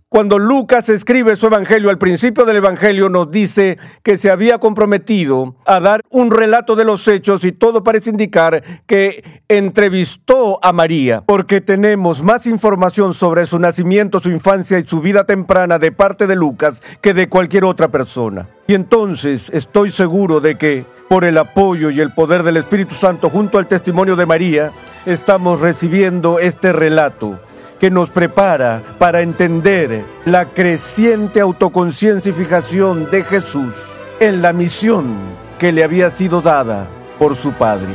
cuando 0.09 0.39
Lucas 0.39 0.89
escribe 0.89 1.35
su 1.35 1.45
evangelio, 1.45 1.91
al 1.91 1.99
principio 1.99 2.43
del 2.43 2.57
evangelio 2.57 3.09
nos 3.09 3.29
dice 3.29 3.77
que 4.01 4.17
se 4.17 4.31
había 4.31 4.57
comprometido 4.57 5.55
a 5.67 5.79
dar 5.79 6.01
un 6.09 6.31
relato 6.31 6.75
de 6.75 6.83
los 6.83 7.07
hechos 7.07 7.43
y 7.43 7.51
todo 7.51 7.83
parece 7.83 8.09
indicar 8.09 8.63
que 8.87 9.41
entrevistó 9.47 10.59
a 10.63 10.73
María, 10.73 11.21
porque 11.21 11.61
tenemos 11.61 12.23
más 12.23 12.47
información 12.47 13.13
sobre 13.13 13.45
su 13.45 13.59
nacimiento, 13.59 14.19
su 14.19 14.31
infancia 14.31 14.79
y 14.79 14.87
su 14.87 14.99
vida 14.99 15.25
temprana 15.25 15.77
de 15.77 15.91
parte 15.91 16.25
de 16.25 16.35
Lucas 16.35 16.81
que 17.01 17.13
de 17.13 17.29
cualquier 17.29 17.65
otra 17.65 17.89
persona. 17.89 18.49
Y 18.67 18.73
entonces 18.73 19.51
estoy 19.53 19.91
seguro 19.91 20.39
de 20.39 20.57
que 20.57 20.85
por 21.07 21.23
el 21.23 21.37
apoyo 21.37 21.91
y 21.91 22.01
el 22.01 22.13
poder 22.13 22.41
del 22.41 22.57
Espíritu 22.57 22.95
Santo 22.95 23.29
junto 23.29 23.59
al 23.59 23.67
testimonio 23.67 24.15
de 24.15 24.25
María, 24.25 24.71
estamos 25.05 25.59
recibiendo 25.59 26.39
este 26.39 26.73
relato 26.73 27.39
que 27.79 27.89
nos 27.89 28.09
prepara 28.09 28.83
para 28.97 29.21
entender 29.21 30.05
la 30.25 30.53
creciente 30.53 31.39
autoconciencificación 31.39 33.09
de 33.09 33.23
Jesús 33.23 33.73
en 34.19 34.41
la 34.41 34.53
misión 34.53 35.15
que 35.57 35.71
le 35.71 35.83
había 35.83 36.09
sido 36.09 36.41
dada 36.41 36.87
por 37.17 37.35
su 37.35 37.53
Padre. 37.53 37.89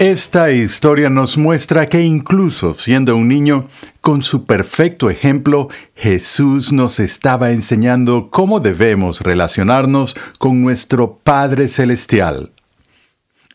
Esta 0.00 0.50
historia 0.50 1.10
nos 1.10 1.36
muestra 1.36 1.86
que 1.86 2.00
incluso 2.00 2.72
siendo 2.72 3.14
un 3.16 3.28
niño, 3.28 3.68
con 4.00 4.22
su 4.22 4.46
perfecto 4.46 5.10
ejemplo, 5.10 5.68
Jesús 5.94 6.72
nos 6.72 6.98
estaba 7.00 7.50
enseñando 7.50 8.30
cómo 8.30 8.60
debemos 8.60 9.20
relacionarnos 9.20 10.16
con 10.38 10.62
nuestro 10.62 11.18
Padre 11.22 11.68
Celestial. 11.68 12.50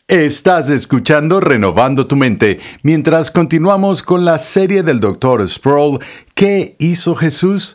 Estás 0.08 0.70
escuchando 0.70 1.40
Renovando 1.40 2.06
tu 2.06 2.14
Mente 2.14 2.60
mientras 2.84 3.32
continuamos 3.32 4.04
con 4.04 4.24
la 4.24 4.38
serie 4.38 4.84
del 4.84 5.00
Dr. 5.00 5.48
Sproul 5.48 5.98
¿Qué 6.32 6.76
hizo 6.78 7.16
Jesús? 7.16 7.74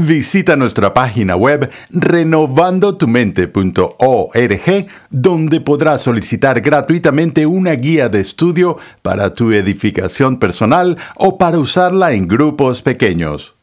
Visita 0.00 0.56
nuestra 0.56 0.94
página 0.94 1.36
web 1.36 1.70
renovandotumente.org 1.90 4.86
donde 5.10 5.60
podrás 5.60 6.00
solicitar 6.00 6.62
gratuitamente 6.62 7.44
una 7.44 7.72
guía 7.72 8.08
de 8.08 8.20
estudio 8.20 8.78
para 9.02 9.34
tu 9.34 9.52
edificación 9.52 10.38
personal 10.38 10.96
o 11.16 11.36
para 11.36 11.58
usarla 11.58 12.14
en 12.14 12.28
grupos 12.28 12.80
pequeños. 12.80 13.56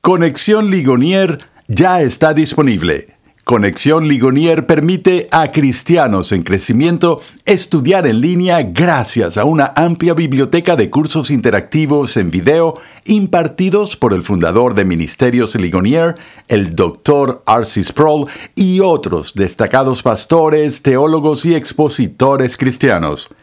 Conexión 0.00 0.72
Ligonier 0.72 1.38
ya 1.68 2.02
está 2.02 2.34
disponible. 2.34 3.21
Conexión 3.44 4.06
Ligonier 4.06 4.66
permite 4.66 5.26
a 5.32 5.50
cristianos 5.50 6.30
en 6.30 6.44
crecimiento 6.44 7.20
estudiar 7.44 8.06
en 8.06 8.20
línea 8.20 8.62
gracias 8.62 9.36
a 9.36 9.44
una 9.44 9.72
amplia 9.74 10.14
biblioteca 10.14 10.76
de 10.76 10.90
cursos 10.90 11.28
interactivos 11.28 12.16
en 12.16 12.30
video 12.30 12.80
impartidos 13.04 13.96
por 13.96 14.12
el 14.12 14.22
fundador 14.22 14.76
de 14.76 14.84
Ministerios 14.84 15.56
Ligonier, 15.56 16.14
el 16.46 16.76
Dr. 16.76 17.42
Arcis 17.44 17.88
Sproul, 17.88 18.28
y 18.54 18.78
otros 18.78 19.34
destacados 19.34 20.04
pastores, 20.04 20.80
teólogos 20.82 21.44
y 21.44 21.56
expositores 21.56 22.56
cristianos. 22.56 23.34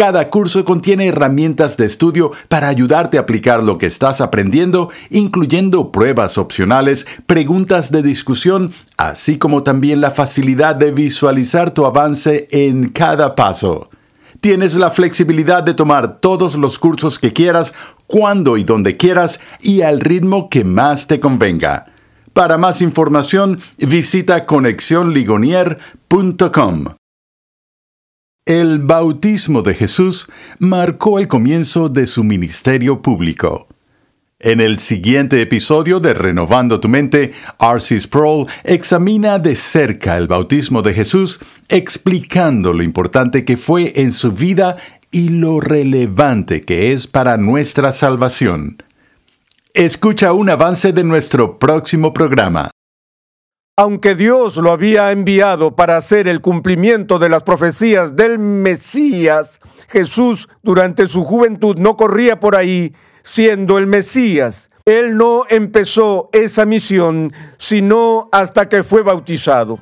Cada 0.00 0.30
curso 0.30 0.64
contiene 0.64 1.08
herramientas 1.08 1.76
de 1.76 1.84
estudio 1.84 2.32
para 2.48 2.68
ayudarte 2.68 3.18
a 3.18 3.20
aplicar 3.20 3.62
lo 3.62 3.76
que 3.76 3.84
estás 3.84 4.22
aprendiendo, 4.22 4.88
incluyendo 5.10 5.92
pruebas 5.92 6.38
opcionales, 6.38 7.06
preguntas 7.26 7.92
de 7.92 8.02
discusión, 8.02 8.72
así 8.96 9.36
como 9.36 9.62
también 9.62 10.00
la 10.00 10.10
facilidad 10.10 10.74
de 10.74 10.92
visualizar 10.92 11.74
tu 11.74 11.84
avance 11.84 12.48
en 12.50 12.88
cada 12.88 13.34
paso. 13.34 13.90
Tienes 14.40 14.72
la 14.72 14.90
flexibilidad 14.90 15.62
de 15.62 15.74
tomar 15.74 16.18
todos 16.18 16.54
los 16.54 16.78
cursos 16.78 17.18
que 17.18 17.34
quieras, 17.34 17.74
cuando 18.06 18.56
y 18.56 18.64
donde 18.64 18.96
quieras 18.96 19.38
y 19.60 19.82
al 19.82 20.00
ritmo 20.00 20.48
que 20.48 20.64
más 20.64 21.08
te 21.08 21.20
convenga. 21.20 21.92
Para 22.32 22.56
más 22.56 22.80
información, 22.80 23.60
visita 23.76 24.46
conexionligonier.com. 24.46 26.99
El 28.46 28.78
bautismo 28.78 29.60
de 29.62 29.74
Jesús 29.74 30.26
marcó 30.58 31.18
el 31.18 31.28
comienzo 31.28 31.90
de 31.90 32.06
su 32.06 32.24
ministerio 32.24 33.02
público. 33.02 33.68
En 34.38 34.62
el 34.62 34.78
siguiente 34.78 35.42
episodio 35.42 36.00
de 36.00 36.14
Renovando 36.14 36.80
tu 36.80 36.88
Mente, 36.88 37.32
R.C. 37.60 38.00
Sproul 38.00 38.46
examina 38.64 39.38
de 39.38 39.54
cerca 39.54 40.16
el 40.16 40.26
bautismo 40.26 40.80
de 40.80 40.94
Jesús, 40.94 41.38
explicando 41.68 42.72
lo 42.72 42.82
importante 42.82 43.44
que 43.44 43.58
fue 43.58 43.92
en 43.96 44.12
su 44.12 44.32
vida 44.32 44.78
y 45.10 45.28
lo 45.28 45.60
relevante 45.60 46.62
que 46.62 46.92
es 46.92 47.06
para 47.06 47.36
nuestra 47.36 47.92
salvación. 47.92 48.82
Escucha 49.74 50.32
un 50.32 50.48
avance 50.48 50.94
de 50.94 51.04
nuestro 51.04 51.58
próximo 51.58 52.14
programa. 52.14 52.70
Aunque 53.80 54.14
Dios 54.14 54.58
lo 54.58 54.72
había 54.72 55.10
enviado 55.10 55.74
para 55.74 55.96
hacer 55.96 56.28
el 56.28 56.42
cumplimiento 56.42 57.18
de 57.18 57.30
las 57.30 57.44
profecías 57.44 58.14
del 58.14 58.38
Mesías, 58.38 59.58
Jesús 59.88 60.50
durante 60.62 61.06
su 61.06 61.24
juventud 61.24 61.78
no 61.78 61.96
corría 61.96 62.38
por 62.40 62.56
ahí 62.56 62.94
siendo 63.22 63.78
el 63.78 63.86
Mesías. 63.86 64.68
Él 64.84 65.16
no 65.16 65.44
empezó 65.48 66.28
esa 66.34 66.66
misión 66.66 67.32
sino 67.56 68.28
hasta 68.32 68.68
que 68.68 68.82
fue 68.82 69.00
bautizado. 69.00 69.78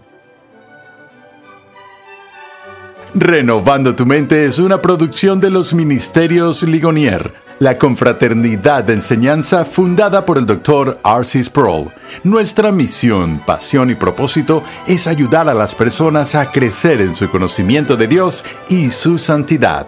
Renovando 3.15 3.97
tu 3.97 4.07
mente 4.07 4.47
es 4.47 4.61
una 4.61 4.81
producción 4.81 5.41
de 5.41 5.51
los 5.51 5.75
Ministerios 5.75 6.63
Ligonier, 6.63 7.35
la 7.59 7.77
confraternidad 7.77 8.85
de 8.85 8.95
enseñanza 8.95 9.65
fundada 9.65 10.25
por 10.25 10.39
el 10.39 10.47
Dr. 10.47 10.99
Arcis 11.03 11.47
Sproul. 11.47 11.91
Nuestra 12.25 12.73
misión, 12.73 13.41
pasión 13.45 13.91
y 13.91 13.95
propósito 13.95 14.63
es 14.87 15.07
ayudar 15.07 15.49
a 15.49 15.55
las 15.55 15.75
personas 15.75 16.35
a 16.35 16.51
crecer 16.51 17.01
en 17.01 17.15
su 17.15 17.29
conocimiento 17.31 17.97
de 17.97 18.07
Dios 18.07 18.45
y 18.69 18.91
su 18.91 19.19
santidad. 19.19 19.87